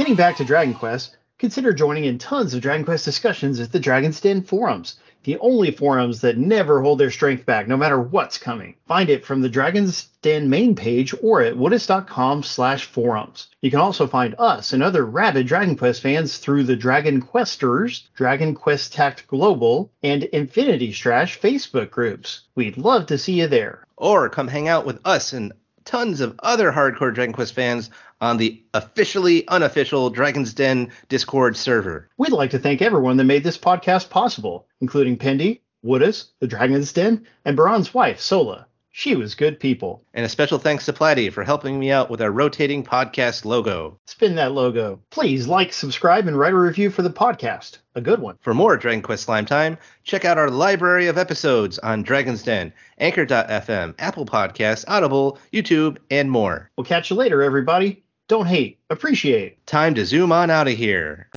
Getting 0.00 0.14
back 0.14 0.36
to 0.36 0.46
Dragon 0.46 0.72
Quest, 0.72 1.18
consider 1.38 1.74
joining 1.74 2.06
in 2.06 2.16
tons 2.16 2.54
of 2.54 2.62
Dragon 2.62 2.86
Quest 2.86 3.04
discussions 3.04 3.60
at 3.60 3.70
the 3.70 3.78
Dragon's 3.78 4.18
Den 4.18 4.40
forums, 4.40 4.98
the 5.24 5.36
only 5.40 5.72
forums 5.72 6.22
that 6.22 6.38
never 6.38 6.80
hold 6.80 6.98
their 6.98 7.10
strength 7.10 7.44
back 7.44 7.68
no 7.68 7.76
matter 7.76 8.00
what's 8.00 8.38
coming. 8.38 8.76
Find 8.88 9.10
it 9.10 9.26
from 9.26 9.42
the 9.42 9.50
Dragon's 9.50 10.08
Den 10.22 10.48
main 10.48 10.74
page 10.74 11.14
or 11.22 11.42
at 11.42 11.54
woodus.com 11.54 12.42
slash 12.44 12.86
forums. 12.86 13.48
You 13.60 13.70
can 13.70 13.80
also 13.80 14.06
find 14.06 14.34
us 14.38 14.72
and 14.72 14.82
other 14.82 15.04
rabid 15.04 15.46
Dragon 15.46 15.76
Quest 15.76 16.00
fans 16.00 16.38
through 16.38 16.64
the 16.64 16.76
Dragon 16.76 17.20
Questers, 17.20 18.04
Dragon 18.16 18.54
Quest 18.54 18.94
Tact 18.94 19.26
Global, 19.26 19.92
and 20.02 20.22
Infinity 20.24 20.94
Strash 20.94 21.38
Facebook 21.38 21.90
groups. 21.90 22.44
We'd 22.54 22.78
love 22.78 23.04
to 23.08 23.18
see 23.18 23.34
you 23.40 23.48
there. 23.48 23.84
Or 23.98 24.30
come 24.30 24.48
hang 24.48 24.66
out 24.66 24.86
with 24.86 24.98
us 25.04 25.34
and 25.34 25.52
tons 25.84 26.20
of 26.20 26.38
other 26.42 26.70
hardcore 26.72 27.14
Dragon 27.14 27.32
Quest 27.32 27.54
fans 27.54 27.90
on 28.20 28.36
the 28.36 28.62
officially 28.74 29.46
unofficial 29.48 30.10
Dragon's 30.10 30.54
Den 30.54 30.92
Discord 31.08 31.56
server. 31.56 32.08
We'd 32.18 32.32
like 32.32 32.50
to 32.50 32.58
thank 32.58 32.82
everyone 32.82 33.16
that 33.16 33.24
made 33.24 33.44
this 33.44 33.58
podcast 33.58 34.10
possible, 34.10 34.66
including 34.80 35.16
Pendy, 35.16 35.60
Woodus, 35.82 36.32
the 36.40 36.46
Dragon's 36.46 36.92
Den, 36.92 37.26
and 37.44 37.56
Baran's 37.56 37.94
wife, 37.94 38.20
Sola. 38.20 38.66
She 38.92 39.14
was 39.14 39.34
good 39.34 39.60
people. 39.60 40.02
And 40.14 40.26
a 40.26 40.28
special 40.28 40.58
thanks 40.58 40.84
to 40.86 40.92
Platty 40.92 41.32
for 41.32 41.44
helping 41.44 41.78
me 41.78 41.90
out 41.90 42.10
with 42.10 42.20
our 42.20 42.30
rotating 42.30 42.82
podcast 42.82 43.44
logo. 43.44 43.98
Spin 44.06 44.34
that 44.34 44.52
logo. 44.52 45.00
Please 45.10 45.46
like, 45.46 45.72
subscribe, 45.72 46.26
and 46.26 46.38
write 46.38 46.52
a 46.52 46.58
review 46.58 46.90
for 46.90 47.02
the 47.02 47.10
podcast. 47.10 47.78
A 47.94 48.00
good 48.00 48.20
one. 48.20 48.36
For 48.40 48.52
more 48.52 48.76
Dragon 48.76 49.02
Quest 49.02 49.24
Slime 49.24 49.46
Time, 49.46 49.78
check 50.02 50.24
out 50.24 50.38
our 50.38 50.50
library 50.50 51.06
of 51.06 51.18
episodes 51.18 51.78
on 51.78 52.02
Dragon's 52.02 52.42
Den, 52.42 52.72
Anchor.fm, 52.98 53.94
Apple 53.98 54.26
Podcasts, 54.26 54.84
Audible, 54.88 55.38
YouTube, 55.52 55.98
and 56.10 56.30
more. 56.30 56.70
We'll 56.76 56.84
catch 56.84 57.10
you 57.10 57.16
later, 57.16 57.42
everybody. 57.42 58.02
Don't 58.28 58.46
hate, 58.46 58.78
appreciate. 58.90 59.64
Time 59.66 59.94
to 59.94 60.04
zoom 60.04 60.30
on 60.30 60.50
out 60.50 60.68
of 60.68 60.74
here. 60.76 61.28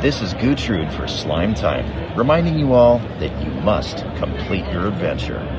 This 0.00 0.22
is 0.22 0.32
Gooch 0.34 0.68
for 0.92 1.08
Slime 1.08 1.54
Time, 1.54 2.16
reminding 2.16 2.56
you 2.56 2.72
all 2.72 3.00
that 3.18 3.32
you 3.42 3.50
must 3.64 4.04
complete 4.14 4.64
your 4.70 4.86
adventure. 4.86 5.44